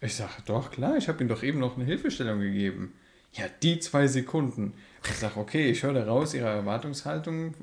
Ich 0.00 0.14
sage, 0.14 0.32
doch, 0.46 0.70
klar, 0.70 0.96
ich 0.96 1.08
habe 1.08 1.18
Ihnen 1.20 1.28
doch 1.28 1.42
eben 1.42 1.58
noch 1.58 1.76
eine 1.76 1.84
Hilfestellung 1.84 2.40
gegeben. 2.40 2.94
Ja, 3.32 3.44
die 3.62 3.80
zwei 3.80 4.06
Sekunden. 4.06 4.74
Ich 5.04 5.16
sage, 5.16 5.38
okay, 5.38 5.70
ich 5.70 5.82
höre 5.82 6.06
raus, 6.06 6.34
Ihre 6.34 6.48
Erwartungshaltung 6.48 7.54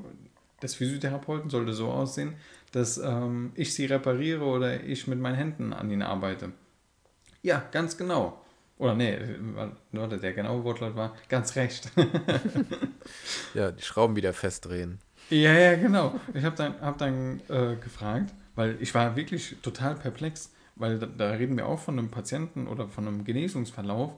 des 0.62 0.76
Physiotherapeuten 0.76 1.50
sollte 1.50 1.74
so 1.74 1.90
aussehen, 1.90 2.36
dass 2.72 2.98
ähm, 2.98 3.52
ich 3.56 3.74
sie 3.74 3.86
repariere 3.86 4.44
oder 4.44 4.84
ich 4.84 5.08
mit 5.08 5.20
meinen 5.20 5.36
Händen 5.36 5.74
an 5.74 5.90
ihnen 5.90 6.02
arbeite. 6.02 6.52
Ja, 7.42 7.64
ganz 7.72 7.98
genau. 7.98 8.45
Oder 8.78 8.94
nee, 8.94 9.18
warte, 9.92 10.18
der 10.18 10.34
genaue 10.34 10.64
Wortlaut 10.64 10.96
war 10.96 11.16
ganz 11.30 11.56
recht. 11.56 11.92
ja, 13.54 13.72
die 13.72 13.82
Schrauben 13.82 14.16
wieder 14.16 14.34
festdrehen. 14.34 15.00
Ja, 15.30 15.54
ja, 15.54 15.76
genau. 15.76 16.20
Ich 16.34 16.44
habe 16.44 16.56
dann, 16.56 16.80
hab 16.82 16.98
dann 16.98 17.42
äh, 17.48 17.76
gefragt, 17.78 18.34
weil 18.56 18.78
ich 18.82 18.94
war 18.94 19.16
wirklich 19.16 19.56
total 19.62 19.96
perplex, 19.96 20.52
weil 20.76 21.00
da, 21.00 21.06
da, 21.06 21.32
reden 21.32 21.56
wir 21.56 21.68
auch 21.68 21.80
von 21.80 21.98
einem 21.98 22.12
Patienten 22.12 22.68
oder 22.68 22.90
von 22.90 23.08
einem 23.08 23.24
Genesungsverlauf, 23.24 24.12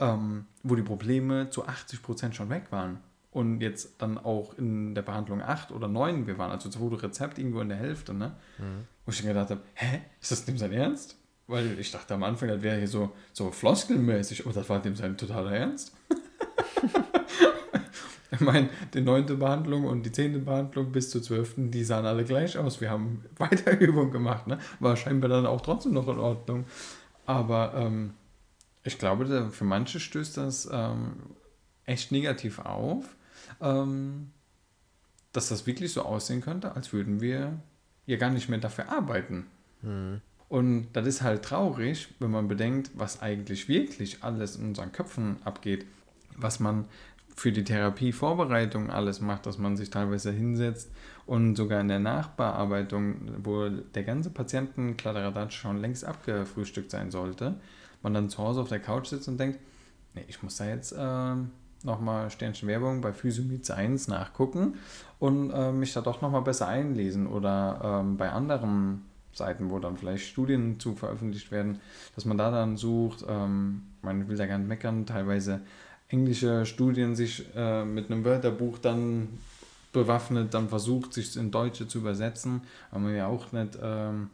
ähm, 0.00 0.46
wo 0.62 0.74
die 0.74 0.82
Probleme 0.82 1.50
zu 1.50 1.66
80% 1.66 2.32
schon 2.32 2.50
weg 2.50 2.64
waren 2.70 2.98
und 3.30 3.60
jetzt 3.60 4.00
dann 4.02 4.18
auch 4.18 4.54
in 4.58 4.94
der 4.94 5.02
Behandlung 5.02 5.42
8 5.42 5.72
oder 5.72 5.88
9 5.88 6.26
wir 6.26 6.38
waren, 6.38 6.50
also 6.50 6.68
zu 6.68 6.78
Foto 6.78 6.96
Rezept 6.96 7.38
irgendwo 7.38 7.60
in 7.60 7.70
der 7.70 7.78
Hälfte, 7.78 8.12
ne? 8.12 8.36
Mhm. 8.58 8.86
Wo 9.04 9.10
ich 9.10 9.18
dann 9.18 9.28
gedacht 9.28 9.50
habe, 9.50 9.62
hä, 9.74 10.02
ist 10.20 10.30
das 10.30 10.44
dem 10.44 10.58
sein 10.58 10.72
Ernst? 10.72 11.16
Weil 11.46 11.78
ich 11.78 11.90
dachte 11.90 12.14
am 12.14 12.22
Anfang, 12.22 12.48
das 12.48 12.62
wäre 12.62 12.78
hier 12.78 12.88
so, 12.88 13.12
so 13.32 13.50
floskelmäßig, 13.50 14.44
aber 14.44 14.54
das 14.54 14.68
war 14.68 14.80
dem 14.80 14.96
sein 14.96 15.16
totaler 15.16 15.52
Ernst. 15.52 15.92
ich 18.30 18.40
meine, 18.40 18.70
die 18.94 19.00
neunte 19.00 19.34
Behandlung 19.34 19.84
und 19.84 20.04
die 20.04 20.12
zehnte 20.12 20.38
Behandlung 20.38 20.92
bis 20.92 21.10
zur 21.10 21.22
zwölften, 21.22 21.70
die 21.70 21.84
sahen 21.84 22.06
alle 22.06 22.24
gleich 22.24 22.56
aus. 22.56 22.80
Wir 22.80 22.90
haben 22.90 23.24
weiter 23.38 23.78
Übung 23.78 24.10
gemacht, 24.10 24.46
ne? 24.46 24.58
War 24.80 24.96
scheinbar 24.96 25.30
dann 25.30 25.46
auch 25.46 25.60
trotzdem 25.60 25.92
noch 25.92 26.08
in 26.08 26.18
Ordnung. 26.18 26.64
Aber 27.26 27.74
ähm, 27.76 28.14
ich 28.84 28.98
glaube, 28.98 29.50
für 29.50 29.64
manche 29.64 30.00
stößt 30.00 30.36
das 30.36 30.68
ähm, 30.72 31.14
echt 31.86 32.12
negativ 32.12 32.60
auf 32.60 33.16
ähm, 33.60 34.30
dass 35.32 35.48
das 35.48 35.66
wirklich 35.66 35.92
so 35.92 36.02
aussehen 36.02 36.40
könnte, 36.40 36.76
als 36.76 36.92
würden 36.92 37.20
wir 37.20 37.58
ja 38.06 38.16
gar 38.16 38.30
nicht 38.30 38.48
mehr 38.48 38.58
dafür 38.58 38.90
arbeiten. 38.90 39.46
Mhm. 39.80 40.20
Und 40.52 40.88
das 40.92 41.06
ist 41.06 41.22
halt 41.22 41.46
traurig, 41.46 42.08
wenn 42.18 42.30
man 42.30 42.46
bedenkt, 42.46 42.90
was 42.92 43.22
eigentlich 43.22 43.70
wirklich 43.70 44.22
alles 44.22 44.56
in 44.56 44.66
unseren 44.66 44.92
Köpfen 44.92 45.38
abgeht, 45.46 45.86
was 46.36 46.60
man 46.60 46.84
für 47.34 47.52
die 47.52 47.64
Therapievorbereitung 47.64 48.90
alles 48.90 49.22
macht, 49.22 49.46
dass 49.46 49.56
man 49.56 49.78
sich 49.78 49.88
teilweise 49.88 50.30
hinsetzt 50.30 50.90
und 51.24 51.56
sogar 51.56 51.80
in 51.80 51.88
der 51.88 52.00
Nachbearbeitung, 52.00 53.30
wo 53.42 53.70
der 53.70 54.02
ganze 54.02 54.28
Patientenkladderadatsch 54.28 55.56
schon 55.56 55.80
längst 55.80 56.04
abgefrühstückt 56.04 56.90
sein 56.90 57.10
sollte, 57.10 57.54
man 58.02 58.12
dann 58.12 58.28
zu 58.28 58.36
Hause 58.36 58.60
auf 58.60 58.68
der 58.68 58.80
Couch 58.80 59.06
sitzt 59.06 59.28
und 59.28 59.40
denkt, 59.40 59.58
nee, 60.12 60.26
ich 60.28 60.42
muss 60.42 60.58
da 60.58 60.66
jetzt 60.66 60.92
äh, 60.92 61.34
nochmal 61.82 62.28
Sternchen 62.28 62.68
Werbung 62.68 63.00
bei 63.00 63.14
Physiomed 63.14 63.70
1 63.70 64.06
nachgucken 64.08 64.74
und 65.18 65.50
äh, 65.50 65.72
mich 65.72 65.94
da 65.94 66.02
doch 66.02 66.20
nochmal 66.20 66.42
besser 66.42 66.68
einlesen 66.68 67.26
oder 67.26 68.02
ähm, 68.02 68.18
bei 68.18 68.30
anderen 68.30 69.10
Seiten, 69.32 69.70
wo 69.70 69.78
dann 69.78 69.96
vielleicht 69.96 70.26
Studien 70.26 70.78
zu 70.78 70.94
veröffentlicht 70.94 71.50
werden, 71.50 71.80
dass 72.14 72.24
man 72.24 72.38
da 72.38 72.50
dann 72.50 72.76
sucht, 72.76 73.24
ähm, 73.28 73.82
man 74.02 74.28
will 74.28 74.36
da 74.36 74.46
gar 74.46 74.58
nicht 74.58 74.68
meckern, 74.68 75.06
teilweise 75.06 75.60
englische 76.08 76.66
Studien 76.66 77.14
sich 77.14 77.44
äh, 77.56 77.84
mit 77.84 78.10
einem 78.10 78.24
Wörterbuch 78.24 78.78
dann 78.78 79.28
bewaffnet, 79.92 80.54
dann 80.54 80.68
versucht, 80.68 81.12
sich 81.14 81.36
in 81.36 81.50
Deutsche 81.50 81.88
zu 81.88 81.98
übersetzen, 81.98 82.62
weil 82.90 83.00
man 83.00 83.14
ja 83.14 83.26
auch 83.26 83.52
nicht 83.52 83.78
ähm, 83.82 84.30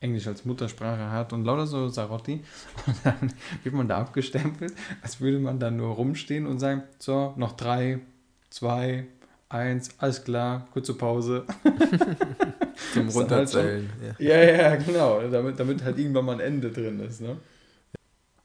Englisch 0.00 0.26
als 0.26 0.44
Muttersprache 0.44 1.10
hat 1.10 1.32
und 1.32 1.44
lauter 1.44 1.66
so 1.66 1.88
Sarotti. 1.88 2.44
Und 2.86 2.96
dann 3.04 3.32
wird 3.62 3.74
man 3.74 3.88
da 3.88 3.98
abgestempelt, 3.98 4.72
als 5.02 5.20
würde 5.20 5.38
man 5.38 5.58
dann 5.58 5.76
nur 5.76 5.94
rumstehen 5.94 6.46
und 6.46 6.60
sagen, 6.60 6.84
so, 6.98 7.34
noch 7.36 7.52
drei, 7.52 8.00
zwei, 8.48 9.06
eins, 9.48 9.90
alles 9.98 10.22
klar, 10.24 10.68
kurze 10.72 10.94
Pause. 10.94 11.44
Zum 12.92 13.06
halt 13.06 13.16
Runterzählen. 13.16 13.90
Halt 14.00 14.20
ja. 14.20 14.36
ja, 14.36 14.52
ja, 14.52 14.76
genau, 14.76 15.20
damit, 15.28 15.58
damit 15.58 15.82
halt 15.82 15.98
irgendwann 15.98 16.24
mal 16.24 16.34
ein 16.34 16.40
Ende 16.40 16.70
drin 16.70 17.00
ist. 17.00 17.20
Ne? 17.20 17.36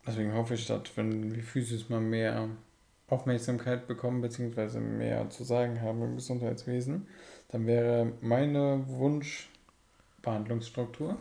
Deswegen 0.05 0.33
hoffe 0.33 0.55
ich, 0.55 0.65
dass 0.65 0.81
wenn 0.95 1.35
wir 1.35 1.43
Physios 1.43 1.89
mal 1.89 2.01
mehr 2.01 2.49
Aufmerksamkeit 3.07 3.87
bekommen, 3.87 4.21
beziehungsweise 4.21 4.79
mehr 4.79 5.29
zu 5.29 5.43
sagen 5.43 5.81
haben 5.81 6.01
im 6.01 6.15
Gesundheitswesen, 6.15 7.05
dann 7.49 7.67
wäre 7.67 8.13
meine 8.21 8.83
Wunschbehandlungsstruktur, 8.87 11.17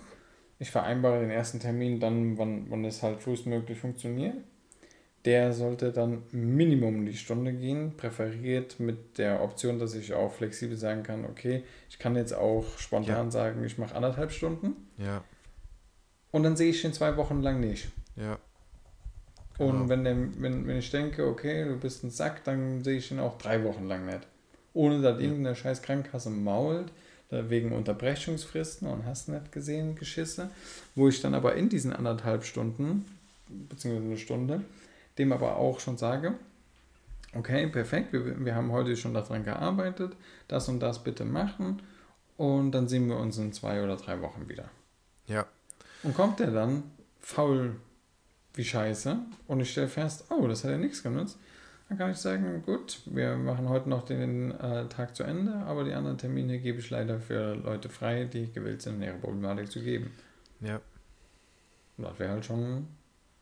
ich 0.59 0.71
vereinbare 0.71 1.21
den 1.21 1.31
ersten 1.31 1.61
Termin 1.61 2.01
dann, 2.01 2.39
wann, 2.39 2.71
wann 2.71 2.85
es 2.85 3.03
halt 3.03 3.21
frühestmöglich 3.21 3.79
funktioniert. 3.79 4.37
Der 5.25 5.53
sollte 5.53 5.93
dann 5.93 6.23
Minimum 6.33 7.07
die 7.07 7.17
Stunde 7.17 7.53
gehen, 7.53 7.97
präferiert 7.97 8.81
mit 8.81 9.19
der 9.19 9.43
Option, 9.43 9.79
dass 9.79 9.95
ich 9.95 10.13
auch 10.15 10.33
flexibel 10.33 10.77
sagen 10.77 11.05
kann, 11.05 11.25
okay, 11.25 11.63
ich 11.89 11.99
kann 11.99 12.17
jetzt 12.17 12.35
auch 12.35 12.65
spontan 12.79 13.27
ja. 13.27 13.31
sagen, 13.31 13.65
ich 13.65 13.79
mache 13.79 13.95
anderthalb 13.95 14.33
Stunden. 14.33 14.75
Ja. 14.99 15.23
Und 16.33 16.43
dann 16.43 16.57
sehe 16.57 16.71
ich 16.71 16.85
ihn 16.85 16.93
zwei 16.93 17.17
Wochen 17.17 17.41
lang 17.41 17.61
nicht. 17.61 17.89
Ja. 18.17 18.39
Genau. 19.59 19.71
Und 19.71 19.89
wenn, 19.89 20.03
der, 20.03 20.17
wenn, 20.39 20.67
wenn 20.67 20.79
ich 20.79 20.91
denke, 20.91 21.27
okay, 21.27 21.65
du 21.65 21.77
bist 21.77 22.03
ein 22.03 22.11
Sack, 22.11 22.43
dann 22.45 22.83
sehe 22.83 22.97
ich 22.97 23.11
ihn 23.13 23.21
auch 23.21 23.39
drei 23.39 23.63
Wochen 23.63 23.87
lang 23.87 24.07
nicht. 24.07 24.27
Ohne 24.75 25.01
dass 25.03 25.19
ja. 25.19 25.27
irgendeine 25.27 25.55
scheiß 25.55 25.83
Krankenkasse 25.83 26.31
mault, 26.31 26.91
wegen 27.33 27.73
Unterbrechungsfristen 27.73 28.87
und 28.89 29.07
hast 29.07 29.29
nicht 29.29 29.53
gesehen, 29.53 29.95
Geschisse, 29.95 30.51
wo 30.95 31.09
ich 31.09 31.21
dann 31.23 31.35
aber 31.35 31.55
in 31.55 31.69
diesen 31.69 31.93
anderthalb 31.93 32.45
Stunden, 32.45 33.07
beziehungsweise 33.49 34.07
eine 34.07 34.19
Stunde, 34.19 34.61
dem 35.19 35.33
aber 35.33 35.57
auch 35.57 35.81
schon 35.81 35.97
sage, 35.97 36.35
okay, 37.35 37.67
perfekt, 37.67 38.13
wir, 38.13 38.45
wir 38.45 38.55
haben 38.55 38.73
heute 38.73 38.97
schon 38.97 39.15
daran 39.15 39.45
gearbeitet, 39.45 40.17
das 40.49 40.69
und 40.69 40.81
das 40.81 41.03
bitte 41.03 41.25
machen 41.25 41.83
und 42.37 42.73
dann 42.73 42.89
sehen 42.89 43.09
wir 43.09 43.17
uns 43.17 43.39
in 43.39 43.53
zwei 43.53 43.83
oder 43.83 43.97
drei 43.97 44.21
Wochen 44.21 44.49
wieder. 44.49 44.69
Ja. 45.27 45.47
Und 46.03 46.15
kommt 46.15 46.41
der 46.41 46.51
dann 46.51 46.83
faul 47.21 47.77
wie 48.55 48.65
scheiße 48.65 49.19
und 49.47 49.61
ich 49.61 49.71
stelle 49.71 49.89
fest, 49.89 50.27
oh, 50.31 50.47
das 50.47 50.65
hat 50.65 50.73
ja 50.73 50.79
nichts 50.79 51.03
genutzt, 51.03 51.39
dann 51.89 51.99
kann 51.99 52.11
ich 52.11 52.19
sagen, 52.19 52.63
gut, 52.65 53.01
wir 53.07 53.37
machen 53.37 53.69
heute 53.69 53.89
noch 53.89 54.05
den 54.05 54.51
äh, 54.53 54.89
Tag 54.89 55.15
zu 55.15 55.25
Ende, 55.25 55.53
aber 55.53 55.85
die 55.85 55.93
anderen 55.93 56.19
Termine 56.19 56.59
gebe 56.59 56.79
ich 56.79 56.91
leider 56.91 57.21
für 57.21 57.55
Leute 57.55 57.89
frei, 57.89 58.25
die 58.25 58.51
gewillt 58.51 58.83
sind, 58.83 59.03
ihre 59.03 59.17
Problematik 59.17 59.71
zu 59.71 59.81
geben. 59.81 60.11
Ja. 60.61 60.81
Und 61.97 62.05
das 62.05 62.19
wäre 62.19 62.33
halt 62.33 62.45
schon 62.45 62.87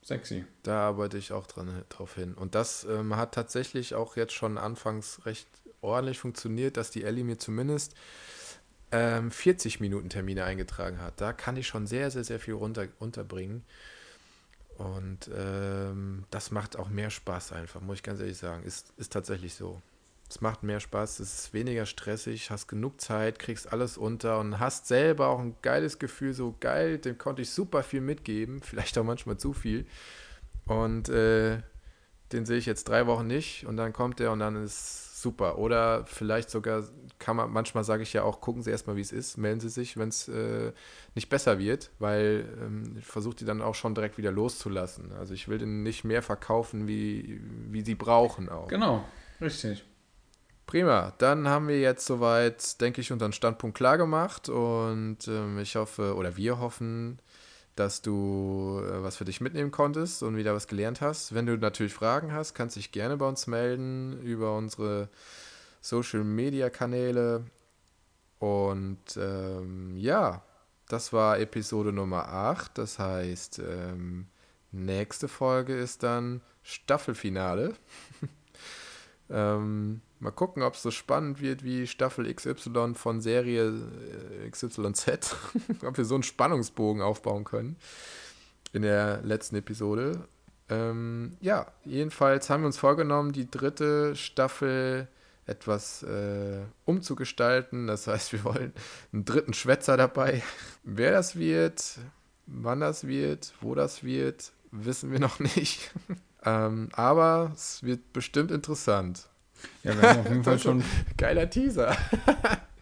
sexy. 0.03 0.45
Da 0.63 0.89
arbeite 0.89 1.19
ich 1.19 1.33
auch 1.33 1.47
dran, 1.47 1.85
drauf 1.89 2.15
hin. 2.15 2.35
Und 2.35 2.55
das 2.55 2.85
ähm, 2.85 3.17
hat 3.17 3.35
tatsächlich 3.35 3.95
auch 3.95 4.17
jetzt 4.17 4.33
schon 4.33 4.59
anfangs 4.59 5.25
recht 5.27 5.49
ordentlich 5.81 6.19
funktioniert, 6.19 6.77
dass 6.77 6.91
die 6.91 7.05
Ellie 7.05 7.25
mir 7.25 7.39
zumindest 7.39 7.95
ähm, 8.93 9.31
40 9.31 9.81
Minuten 9.81 10.09
Termine 10.09 10.45
eingetragen 10.45 11.01
hat. 11.01 11.21
Da 11.21 11.33
kann 11.33 11.57
ich 11.57 11.67
schon 11.67 11.87
sehr, 11.87 12.11
sehr, 12.11 12.25
sehr 12.25 12.41
viel 12.41 12.55
runter, 12.55 12.89
unterbringen. 12.99 13.65
Und 14.79 15.31
ähm, 15.37 16.25
das 16.31 16.51
macht 16.51 16.77
auch 16.77 16.89
mehr 16.89 17.11
Spaß 17.11 17.53
einfach, 17.53 17.83
muss 17.83 17.97
ich 17.97 18.03
ganz 18.03 18.21
ehrlich 18.21 18.39
sagen. 18.39 18.65
Ist, 18.65 18.93
ist 18.97 19.13
tatsächlich 19.13 19.55
so. 19.55 19.83
Es 20.31 20.41
macht 20.41 20.63
mehr 20.63 20.79
Spaß, 20.79 21.19
es 21.19 21.35
ist 21.41 21.55
weniger 21.55 21.87
stressig, 21.87 22.51
hast 22.51 22.69
genug 22.69 23.01
Zeit, 23.01 23.41
kriegst 23.41 23.73
alles 23.73 23.99
unter 23.99 24.39
und 24.39 24.61
hast 24.61 24.87
selber 24.87 25.27
auch 25.27 25.41
ein 25.41 25.57
geiles 25.61 25.99
Gefühl, 25.99 26.35
so 26.35 26.55
geil, 26.61 26.99
dem 26.99 27.19
konnte 27.19 27.43
ich 27.43 27.51
super 27.51 27.83
viel 27.83 28.01
mitgeben, 28.01 28.63
vielleicht 28.63 28.97
auch 28.97 29.05
manchmal 29.05 29.39
zu 29.39 29.53
viel. 29.53 29.87
Und 30.67 31.09
äh, 31.09 31.59
den 32.31 32.47
sehe 32.47 32.59
ich 32.59 32.67
jetzt 32.67 32.89
drei 32.89 33.09
Wochen 33.09 33.27
nicht 33.27 33.67
und 33.67 33.77
dann 33.77 33.93
kommt 33.93 34.21
der 34.21 34.31
und 34.31 34.39
dann 34.39 34.55
ist 34.63 35.21
super. 35.21 35.59
Oder 35.59 36.07
vielleicht 36.07 36.49
sogar 36.49 36.85
kann 37.19 37.35
man, 37.35 37.51
manchmal 37.51 37.83
sage 37.83 38.05
ich 38.05 38.13
ja 38.13 38.23
auch, 38.23 38.41
gucken 38.41 38.63
Sie 38.63 38.71
erstmal, 38.71 38.95
wie 38.95 39.01
es 39.01 39.11
ist, 39.11 39.37
melden 39.37 39.59
Sie 39.59 39.69
sich, 39.69 39.97
wenn 39.97 40.11
es 40.11 40.29
äh, 40.29 40.73
nicht 41.17 41.29
besser 41.29 41.59
wird, 41.59 41.91
weil 41.99 42.45
ähm, 42.63 42.97
ich 43.01 43.05
versuche 43.05 43.35
die 43.35 43.45
dann 43.45 43.63
auch 43.63 43.75
schon 43.75 43.97
direkt 43.97 44.17
wieder 44.17 44.31
loszulassen. 44.31 45.11
Also 45.11 45.35
ich 45.35 45.49
will 45.49 45.59
den 45.59 45.83
nicht 45.83 46.05
mehr 46.05 46.23
verkaufen, 46.23 46.87
wie, 46.87 47.41
wie 47.69 47.83
sie 47.83 47.97
brauchen 47.97 48.49
auch. 48.49 48.69
Genau, 48.69 49.05
richtig. 49.41 49.85
Prima, 50.71 51.13
dann 51.19 51.49
haben 51.49 51.67
wir 51.67 51.81
jetzt 51.81 52.07
soweit, 52.07 52.81
denke 52.81 53.01
ich, 53.01 53.11
unseren 53.11 53.33
Standpunkt 53.33 53.77
klar 53.77 53.99
gemacht 53.99 54.49
und 54.49 55.19
ähm, 55.27 55.59
ich 55.59 55.75
hoffe, 55.75 56.15
oder 56.15 56.37
wir 56.37 56.61
hoffen, 56.61 57.19
dass 57.75 58.03
du 58.03 58.81
äh, 58.87 59.03
was 59.03 59.17
für 59.17 59.25
dich 59.25 59.41
mitnehmen 59.41 59.73
konntest 59.73 60.23
und 60.23 60.37
wieder 60.37 60.55
was 60.55 60.69
gelernt 60.69 61.01
hast. 61.01 61.35
Wenn 61.35 61.47
du 61.47 61.57
natürlich 61.57 61.93
Fragen 61.93 62.33
hast, 62.33 62.55
kannst 62.55 62.77
du 62.77 62.79
dich 62.79 62.93
gerne 62.93 63.17
bei 63.17 63.27
uns 63.27 63.49
melden 63.49 64.23
über 64.23 64.57
unsere 64.57 65.09
Social 65.81 66.23
Media 66.23 66.71
Kanäle. 66.71 67.47
Und 68.39 69.17
ähm, 69.17 69.97
ja, 69.97 70.45
das 70.87 71.13
war 71.13 71.41
Episode 71.41 71.93
Nummer 71.93 72.29
8. 72.29 72.79
Das 72.79 73.01
heißt, 73.01 73.59
ähm, 73.59 74.29
nächste 74.71 75.27
Folge 75.27 75.77
ist 75.77 76.05
dann 76.05 76.43
Staffelfinale. 76.63 77.75
ähm, 79.31 80.01
Mal 80.21 80.33
gucken, 80.33 80.63
ob 80.63 80.75
es 80.75 80.83
so 80.83 80.91
spannend 80.91 81.41
wird 81.41 81.65
wie 81.65 81.87
Staffel 81.87 82.33
XY 82.33 82.93
von 82.95 83.23
Serie 83.23 83.73
äh, 84.45 84.51
XYZ. 84.51 85.35
ob 85.83 85.97
wir 85.97 86.05
so 86.05 86.15
einen 86.15 86.23
Spannungsbogen 86.23 87.01
aufbauen 87.01 87.45
können 87.45 87.77
in 88.75 88.83
der 88.83 89.23
letzten 89.23 89.57
Episode. 89.57 90.29
Ähm, 90.69 91.39
ja, 91.41 91.73
jedenfalls 91.87 92.51
haben 92.51 92.63
wir 92.63 92.67
uns 92.67 92.77
vorgenommen, 92.77 93.33
die 93.33 93.51
dritte 93.51 94.15
Staffel 94.15 95.09
etwas 95.47 96.03
äh, 96.03 96.61
umzugestalten. 96.85 97.87
Das 97.87 98.07
heißt, 98.07 98.35
wir 98.35 98.45
wollen 98.45 98.75
einen 99.15 99.25
dritten 99.25 99.55
Schwätzer 99.55 99.97
dabei. 99.97 100.43
Wer 100.85 101.13
das 101.13 101.37
wird, 101.37 101.99
wann 102.47 102.81
das 102.81 103.07
wird, 103.07 103.55
wo 103.63 103.75
das 103.75 104.05
wird, 104.05 104.53
wissen 104.71 105.11
wir 105.11 105.19
noch 105.19 105.41
nicht. 105.41 105.93
ähm, 106.45 106.91
aber 106.93 107.53
es 107.55 107.83
wird 107.83 108.13
bestimmt 108.13 108.51
interessant. 108.51 109.30
Ja, 109.83 110.01
wir 110.01 110.09
haben 110.09 110.21
auf 110.21 110.29
jeden 110.29 110.45
Fall 110.45 110.59
schon. 110.59 110.85
Geiler 111.17 111.49
Teaser. 111.49 111.97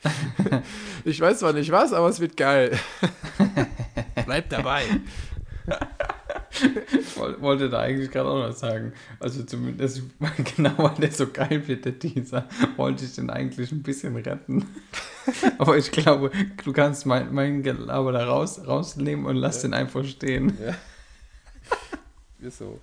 ich 1.05 1.21
weiß 1.21 1.41
zwar 1.41 1.53
nicht 1.53 1.71
was, 1.71 1.93
aber 1.93 2.09
es 2.09 2.21
wird 2.21 2.37
geil. 2.37 2.79
Bleib 4.27 4.49
dabei. 4.49 4.83
Ich 6.93 7.17
wollte 7.17 7.69
da 7.69 7.81
eigentlich 7.81 8.11
gerade 8.11 8.29
auch 8.29 8.49
noch 8.49 8.55
sagen. 8.55 8.93
Also 9.21 9.43
zumindest 9.45 10.03
genau 10.57 10.73
weil 10.79 10.95
der 10.95 11.13
so 11.13 11.29
geil 11.29 11.67
wird, 11.67 11.85
der 11.85 11.99
Teaser, 11.99 12.49
wollte 12.77 13.05
ich 13.05 13.15
den 13.15 13.31
eigentlich 13.31 13.71
ein 13.71 13.83
bisschen 13.83 14.17
retten. 14.17 14.67
Aber 15.59 15.77
ich 15.77 15.91
glaube, 15.91 16.31
du 16.65 16.73
kannst 16.73 17.07
mein, 17.07 17.33
mein 17.33 17.63
Gelaber 17.63 18.13
da 18.13 18.27
raus, 18.27 18.61
rausnehmen 18.67 19.27
und 19.27 19.37
lass 19.37 19.63
ja. 19.63 19.69
den 19.69 19.75
einfach 19.75 20.05
stehen. 20.05 20.57
Ja. 20.65 20.75
Wieso? 22.39 22.79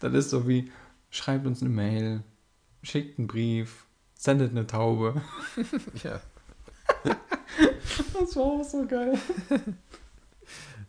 Das 0.00 0.12
ist 0.12 0.30
so 0.30 0.46
wie, 0.48 0.70
schreibt 1.16 1.46
uns 1.46 1.62
eine 1.62 1.70
Mail, 1.70 2.22
schickt 2.82 3.18
einen 3.18 3.26
Brief, 3.26 3.86
sendet 4.14 4.50
eine 4.50 4.66
Taube. 4.66 5.22
ja. 6.04 6.20
das 8.14 8.36
war 8.36 8.44
auch 8.44 8.64
so 8.64 8.86
geil. 8.86 9.18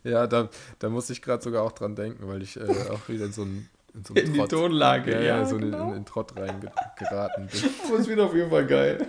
Ja, 0.04 0.26
da, 0.26 0.48
da 0.78 0.88
muss 0.88 1.10
ich 1.10 1.22
gerade 1.22 1.42
sogar 1.42 1.62
auch 1.64 1.72
dran 1.72 1.96
denken, 1.96 2.28
weil 2.28 2.42
ich 2.42 2.56
äh, 2.56 2.88
auch 2.90 3.08
wieder 3.08 3.26
in 3.26 3.32
so 3.32 3.42
einen 3.42 3.68
in, 3.94 4.04
so 4.04 4.14
in 4.14 4.32
die 4.32 4.44
Tonlage, 4.44 5.12
ja, 5.12 5.20
ja, 5.20 5.38
ja 5.38 5.44
so 5.44 5.56
genau. 5.56 5.84
in, 5.84 5.90
in, 5.90 5.96
in 5.98 6.04
Trott 6.04 6.36
reingeraten 6.36 7.46
bin. 7.46 7.60
Aber 7.86 7.98
es 7.98 8.06
wird 8.06 8.20
auf 8.20 8.34
jeden 8.34 8.50
Fall 8.50 8.66
geil. 8.66 9.08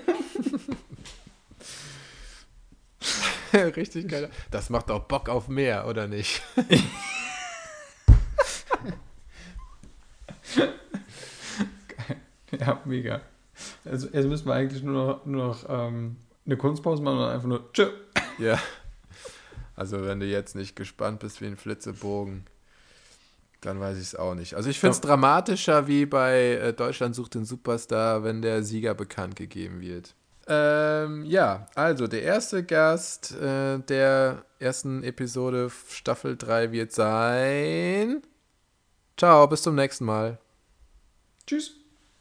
Richtig 3.76 4.08
geil. 4.08 4.30
Das 4.52 4.70
macht 4.70 4.92
auch 4.92 5.02
Bock 5.02 5.28
auf 5.28 5.48
mehr, 5.48 5.88
oder 5.88 6.08
nicht? 6.08 6.42
Ja, 12.60 12.82
mega. 12.86 13.22
Also 13.86 14.08
jetzt 14.08 14.26
müssen 14.26 14.48
wir 14.48 14.54
eigentlich 14.54 14.84
nur 14.84 14.94
noch, 14.94 15.26
nur 15.26 15.48
noch 15.48 15.66
ähm, 15.68 16.18
eine 16.46 16.58
Kunstpause 16.58 17.04
machen 17.04 17.20
und 17.20 17.30
einfach 17.30 17.48
nur 17.48 17.72
Tschö. 17.74 17.90
Ja. 18.38 18.58
Also 19.76 20.06
wenn 20.06 20.20
du 20.22 20.26
jetzt 20.26 20.56
nicht 20.56 20.76
gespannt 20.76 21.20
bist 21.20 21.42
wie 21.42 21.46
ein 21.46 21.58
Flitzebogen, 21.58 22.46
dann 23.62 23.80
weiß 23.80 23.98
ich 23.98 24.04
es 24.04 24.16
auch 24.16 24.34
nicht. 24.34 24.54
Also 24.56 24.70
ich 24.70 24.80
finde 24.80 24.92
es 24.92 24.98
ja. 24.98 25.08
dramatischer 25.08 25.88
wie 25.88 26.06
bei 26.06 26.54
äh, 26.54 26.74
Deutschland 26.74 27.16
sucht 27.16 27.36
den 27.36 27.46
Superstar, 27.46 28.24
wenn 28.24 28.42
der 28.42 28.64
Sieger 28.64 28.94
bekannt 28.94 29.36
gegeben 29.36 29.82
wird. 29.82 30.16
Ähm, 30.48 31.26
ja, 31.26 31.68
also 31.76 32.08
der 32.08 32.24
erste 32.24 32.64
Gast 32.64 33.36
äh, 33.36 33.80
der 33.80 34.46
ersten 34.58 35.04
Episode 35.04 35.70
Staffel 35.90 36.38
3 36.38 36.72
wird 36.72 36.92
sein. 36.92 38.22
Ciao, 39.18 39.48
bis 39.48 39.62
zum 39.62 39.76
nächsten 39.76 40.06
Mal. 40.06 40.40
Tschüss. 41.46 41.79